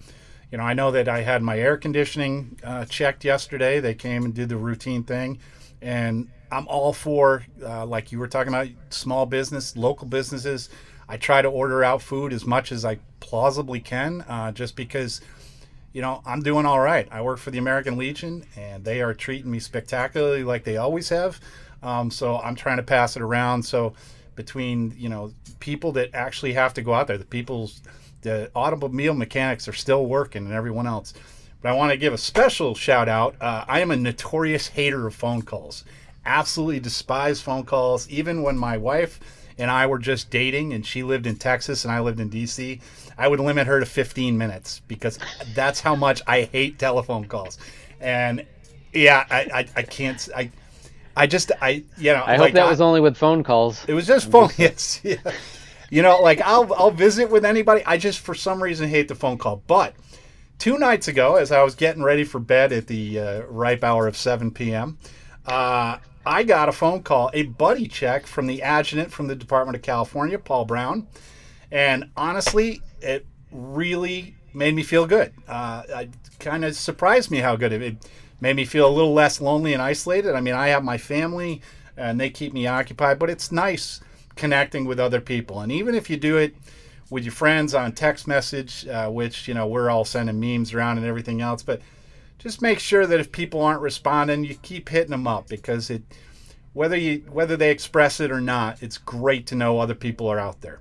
you 0.51 0.59
know, 0.59 0.65
I 0.65 0.75
know 0.75 0.93
that 0.93 1.09
I 1.09 1.23
had 1.23 1.43
my 1.43 1.59
air 1.59 1.77
conditioning 1.77 2.59
uh, 2.65 2.85
checked 2.85 3.25
yesterday. 3.25 3.81
They 3.81 3.95
came 3.95 4.25
and 4.25 4.33
did 4.33 4.49
the 4.49 4.57
routine 4.57 5.03
thing. 5.03 5.39
And 5.83 6.29
I'm 6.51 6.69
all 6.69 6.93
for, 6.93 7.45
uh, 7.63 7.87
like 7.87 8.13
you 8.13 8.19
were 8.19 8.29
talking 8.29 8.53
about, 8.53 8.69
small 8.91 9.27
business, 9.27 9.77
local 9.77 10.07
businesses. 10.07 10.69
I 11.09 11.17
try 11.17 11.43
to 11.43 11.49
order 11.49 11.85
out 11.85 12.03
food 12.03 12.33
as 12.33 12.45
much 12.45 12.73
as 12.73 12.85
I 12.85 12.99
plausibly 13.21 13.81
can, 13.81 14.23
uh, 14.23 14.53
just 14.53 14.77
because, 14.77 15.21
you 15.93 16.03
know, 16.03 16.23
I'm 16.27 16.43
doing 16.43 16.67
all 16.67 16.81
right. 16.81 17.09
I 17.11 17.23
work 17.23 17.39
for 17.39 17.51
the 17.51 17.59
American 17.59 17.97
Legion, 17.97 18.45
and 18.57 18.85
they 18.85 19.03
are 19.03 19.15
treating 19.15 19.51
me 19.51 19.61
spectacularly 19.61 20.45
like 20.45 20.65
they 20.65 20.77
always 20.77 21.09
have. 21.09 21.41
Um, 21.83 22.11
so 22.11 22.39
I'm 22.39 22.55
trying 22.55 22.79
to 22.79 22.83
pass 22.83 23.17
it 23.17 23.23
around. 23.23 23.63
So 23.63 23.95
between 24.35 24.95
you 24.97 25.09
know 25.09 25.33
people 25.61 25.93
that 25.93 26.11
actually 26.15 26.53
have 26.55 26.75
to 26.75 26.83
go 26.83 26.95
out 26.95 27.07
there, 27.07 27.19
the 27.19 27.25
people's 27.25 27.83
the 28.23 28.51
automobile 28.55 29.15
mechanics 29.15 29.69
are 29.69 29.73
still 29.73 30.07
working, 30.07 30.45
and 30.45 30.55
everyone 30.55 30.87
else. 30.87 31.15
But 31.63 31.71
I 31.71 31.73
want 31.75 31.93
to 31.93 31.97
give 31.97 32.13
a 32.13 32.19
special 32.19 32.75
shout 32.75 33.09
out. 33.09 33.37
Uh, 33.41 33.65
I 33.67 33.81
am 33.81 33.91
a 33.91 33.97
notorious 33.97 34.69
hater 34.69 35.07
of 35.07 35.15
phone 35.15 35.43
calls 35.43 35.85
absolutely 36.27 36.81
despise 36.81 37.41
phone 37.41 37.65
calls. 37.65 38.09
Even 38.11 38.43
when 38.43 38.59
my 38.59 38.77
wife 38.77 39.21
and 39.59 39.71
I 39.71 39.87
were 39.87 39.99
just 39.99 40.31
dating 40.31 40.73
and 40.75 40.85
she 40.85 41.03
lived 41.03 41.27
in 41.27 41.37
Texas 41.37 41.85
and 41.85 41.93
I 41.93 42.01
lived 42.01 42.21
in 42.21 42.29
DC, 42.29 42.81
I 43.17 43.29
would 43.29 43.41
limit 43.41 43.67
her 43.67 43.81
to 43.81 43.87
15 43.87 44.37
minutes 44.37 44.83
because 44.87 45.19
that's 45.55 45.81
how 45.81 45.95
much 45.95 46.21
I 46.27 46.43
hate 46.43 46.79
telephone 46.79 47.25
calls. 47.25 47.59
And 48.01 48.45
yeah, 48.93 49.25
I, 49.31 49.41
I, 49.55 49.69
I 49.77 49.83
can't, 49.83 50.29
I, 50.37 50.51
I 51.17 51.27
just, 51.27 51.53
I, 51.63 51.85
you 51.97 52.13
know, 52.13 52.23
I 52.27 52.37
hope 52.37 52.53
that 52.53 52.67
I, 52.67 52.71
was 52.71 52.81
only 52.81 53.01
with 53.01 53.17
phone 53.17 53.43
calls. 53.43 53.85
It 53.89 53.95
was 53.95 54.07
just 54.07 54.31
phone. 54.31 54.51
Yes. 54.59 55.01
Yeah. 55.03 55.17
You 55.89 56.03
know, 56.03 56.21
like 56.21 56.41
I'll, 56.41 56.73
I'll 56.75 56.91
visit 56.91 57.31
with 57.31 57.45
anybody. 57.45 57.83
I 57.87 57.97
just, 57.97 58.19
for 58.19 58.35
some 58.35 58.63
reason, 58.63 58.89
hate 58.89 59.09
the 59.09 59.15
phone 59.15 59.39
call. 59.39 59.63
But 59.67 59.95
two 60.59 60.79
nights 60.79 61.09
ago, 61.09 61.37
as 61.37 61.53
I 61.53 61.63
was 61.63 61.75
getting 61.75 62.03
ready 62.03 62.25
for 62.25 62.41
bed 62.41 62.73
at 62.73 62.89
the 62.89 63.21
uh, 63.21 63.43
ripe 63.45 63.85
hour 63.85 64.07
of 64.07 64.17
7 64.17 64.51
p.m., 64.51 64.99
uh, 65.47 65.99
I 66.27 66.43
got 66.43 66.69
a 66.69 66.73
phone 66.73 67.05
call, 67.05 67.31
a 67.33 67.45
buddy 67.45 67.87
check 67.87 68.27
from 68.27 68.49
the 68.49 68.61
adjutant 68.63 69.13
from 69.13 69.29
the 69.29 69.37
Department 69.37 69.77
of 69.77 69.83
California, 69.83 70.39
Paul 70.41 70.65
Brown. 70.65 71.07
And 71.71 72.11
honestly, 72.17 72.83
it 73.01 73.25
really 73.53 74.35
made 74.53 74.75
me 74.75 74.83
feel 74.83 75.07
good. 75.07 75.33
Uh, 75.47 75.85
it 75.89 76.11
kind 76.41 76.65
of 76.65 76.75
surprised 76.75 77.31
me 77.31 77.39
how 77.39 77.55
good 77.55 77.73
it, 77.73 77.81
it 77.81 78.11
made 78.41 78.57
me 78.57 78.65
feel 78.65 78.89
a 78.89 78.91
little 78.91 79.13
less 79.13 79.41
lonely 79.41 79.73
and 79.73 79.81
isolated. 79.81 80.35
I 80.35 80.41
mean, 80.41 80.55
I 80.55 80.69
have 80.69 80.83
my 80.83 80.99
family 80.99 81.63
and 81.97 82.21
they 82.21 82.29
keep 82.29 82.53
me 82.53 82.67
occupied, 82.67 83.21
but 83.21 83.31
it's 83.31 83.53
nice 83.53 84.01
connecting 84.35 84.85
with 84.85 84.99
other 84.99 85.21
people. 85.21 85.61
And 85.61 85.71
even 85.71 85.95
if 85.95 86.11
you 86.11 86.17
do 86.17 86.37
it 86.39 86.57
with 87.09 87.25
your 87.25 87.33
friends 87.33 87.73
on 87.73 87.93
text 87.93 88.27
message, 88.27 88.87
uh, 88.89 89.09
which, 89.09 89.47
you 89.47 89.55
know, 89.55 89.69
we're 89.69 89.91
all 89.91 90.05
sending 90.05 90.41
memes 90.41 90.75
around 90.75 90.99
and 90.99 91.07
everything 91.07 91.41
else, 91.41 91.63
but 91.63 91.81
just 92.39 92.63
make 92.63 92.79
sure 92.79 93.07
that 93.07 93.21
if 93.21 93.33
people 93.33 93.63
aren't 93.63 93.81
responding, 93.81 94.45
you 94.45 94.55
keep 94.57 94.89
hitting 94.89 95.11
them 95.11 95.27
up 95.27 95.49
because 95.49 95.91
it 95.91 96.03
whether 96.73 96.97
you 96.97 97.25
whether 97.31 97.57
they 97.57 97.71
express 97.71 98.21
it 98.21 98.31
or 98.31 98.41
not, 98.41 98.83
it's 98.83 98.99
great 98.99 99.47
to 99.47 99.55
know 99.55 99.81
other 99.81 99.95
people 99.95 100.29
are 100.29 100.39
out 100.39 100.61
there. 100.61 100.81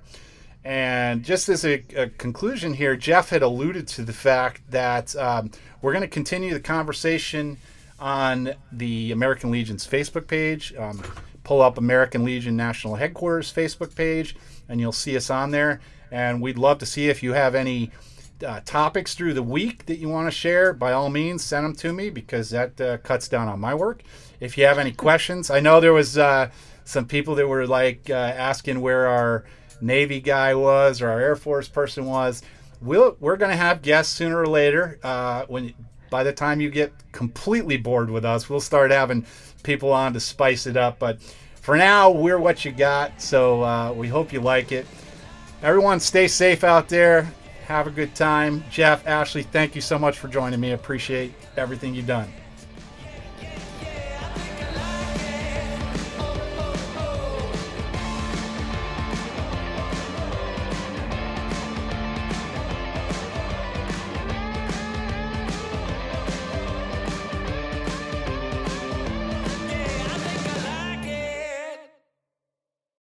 And 0.65 1.23
just 1.23 1.47
as 1.47 1.63
a, 1.63 1.83
a 1.95 2.09
conclusion 2.09 2.73
here, 2.73 2.95
Jeff 2.95 3.29
had 3.29 3.43
alluded 3.43 3.87
to 3.89 4.03
the 4.03 4.13
fact 4.13 4.69
that 4.71 5.15
um, 5.15 5.51
we're 5.81 5.93
going 5.93 6.01
to 6.01 6.07
continue 6.07 6.53
the 6.53 6.59
conversation 6.59 7.57
on 7.99 8.55
the 8.71 9.11
American 9.11 9.51
Legion's 9.51 9.87
Facebook 9.87 10.27
page. 10.27 10.73
Um, 10.75 11.01
pull 11.45 11.61
up 11.61 11.77
American 11.77 12.25
Legion 12.25 12.57
National 12.57 12.95
Headquarters 12.95 13.53
Facebook 13.53 13.95
page, 13.95 14.35
and 14.67 14.81
you'll 14.81 14.91
see 14.91 15.15
us 15.15 15.29
on 15.29 15.51
there. 15.51 15.79
And 16.11 16.41
we'd 16.41 16.57
love 16.57 16.79
to 16.79 16.85
see 16.85 17.07
if 17.09 17.23
you 17.23 17.33
have 17.33 17.55
any 17.55 17.91
uh, 18.45 18.59
topics 18.65 19.15
through 19.15 19.33
the 19.33 19.43
week 19.43 19.85
that 19.85 19.97
you 19.97 20.09
want 20.09 20.27
to 20.27 20.31
share, 20.31 20.73
by 20.73 20.91
all 20.91 21.09
means, 21.09 21.43
send 21.43 21.65
them 21.65 21.75
to 21.75 21.93
me 21.93 22.09
because 22.09 22.49
that 22.49 22.79
uh, 22.81 22.97
cuts 22.97 23.27
down 23.27 23.47
on 23.47 23.59
my 23.59 23.73
work. 23.73 24.01
If 24.39 24.57
you 24.57 24.65
have 24.65 24.77
any 24.77 24.91
questions, 24.91 25.49
I 25.49 25.59
know 25.59 25.79
there 25.79 25.93
was 25.93 26.17
uh, 26.17 26.49
some 26.83 27.05
people 27.05 27.35
that 27.35 27.47
were 27.47 27.65
like 27.65 28.09
uh, 28.09 28.13
asking 28.13 28.81
where 28.81 29.07
our 29.07 29.45
Navy 29.81 30.19
guy 30.19 30.55
was 30.55 31.01
or 31.01 31.09
our 31.09 31.21
Air 31.21 31.35
Force 31.35 31.67
person 31.67 32.05
was. 32.05 32.41
We'll, 32.81 33.15
we're 33.19 33.37
going 33.37 33.51
to 33.51 33.57
have 33.57 33.81
guests 33.81 34.13
sooner 34.13 34.39
or 34.39 34.47
later. 34.47 34.99
Uh, 35.01 35.45
when 35.47 35.73
by 36.09 36.23
the 36.23 36.33
time 36.33 36.61
you 36.61 36.69
get 36.69 36.93
completely 37.11 37.77
bored 37.77 38.09
with 38.09 38.25
us, 38.25 38.49
we'll 38.49 38.59
start 38.59 38.91
having 38.91 39.25
people 39.63 39.91
on 39.91 40.13
to 40.13 40.19
spice 40.19 40.67
it 40.67 40.77
up. 40.77 40.99
But 40.99 41.21
for 41.61 41.77
now, 41.77 42.11
we're 42.11 42.37
what 42.37 42.65
you 42.65 42.71
got. 42.71 43.21
So 43.21 43.63
uh, 43.63 43.93
we 43.93 44.07
hope 44.07 44.33
you 44.33 44.41
like 44.41 44.71
it. 44.71 44.85
Everyone, 45.63 45.99
stay 45.99 46.27
safe 46.27 46.63
out 46.63 46.89
there 46.89 47.31
have 47.67 47.87
a 47.87 47.91
good 47.91 48.15
time. 48.15 48.63
Jeff, 48.69 49.05
Ashley, 49.07 49.43
thank 49.43 49.75
you 49.75 49.81
so 49.81 49.97
much 49.97 50.19
for 50.19 50.27
joining 50.27 50.59
me. 50.59 50.71
Appreciate 50.71 51.33
everything 51.57 51.95
you've 51.95 52.07
done. 52.07 52.31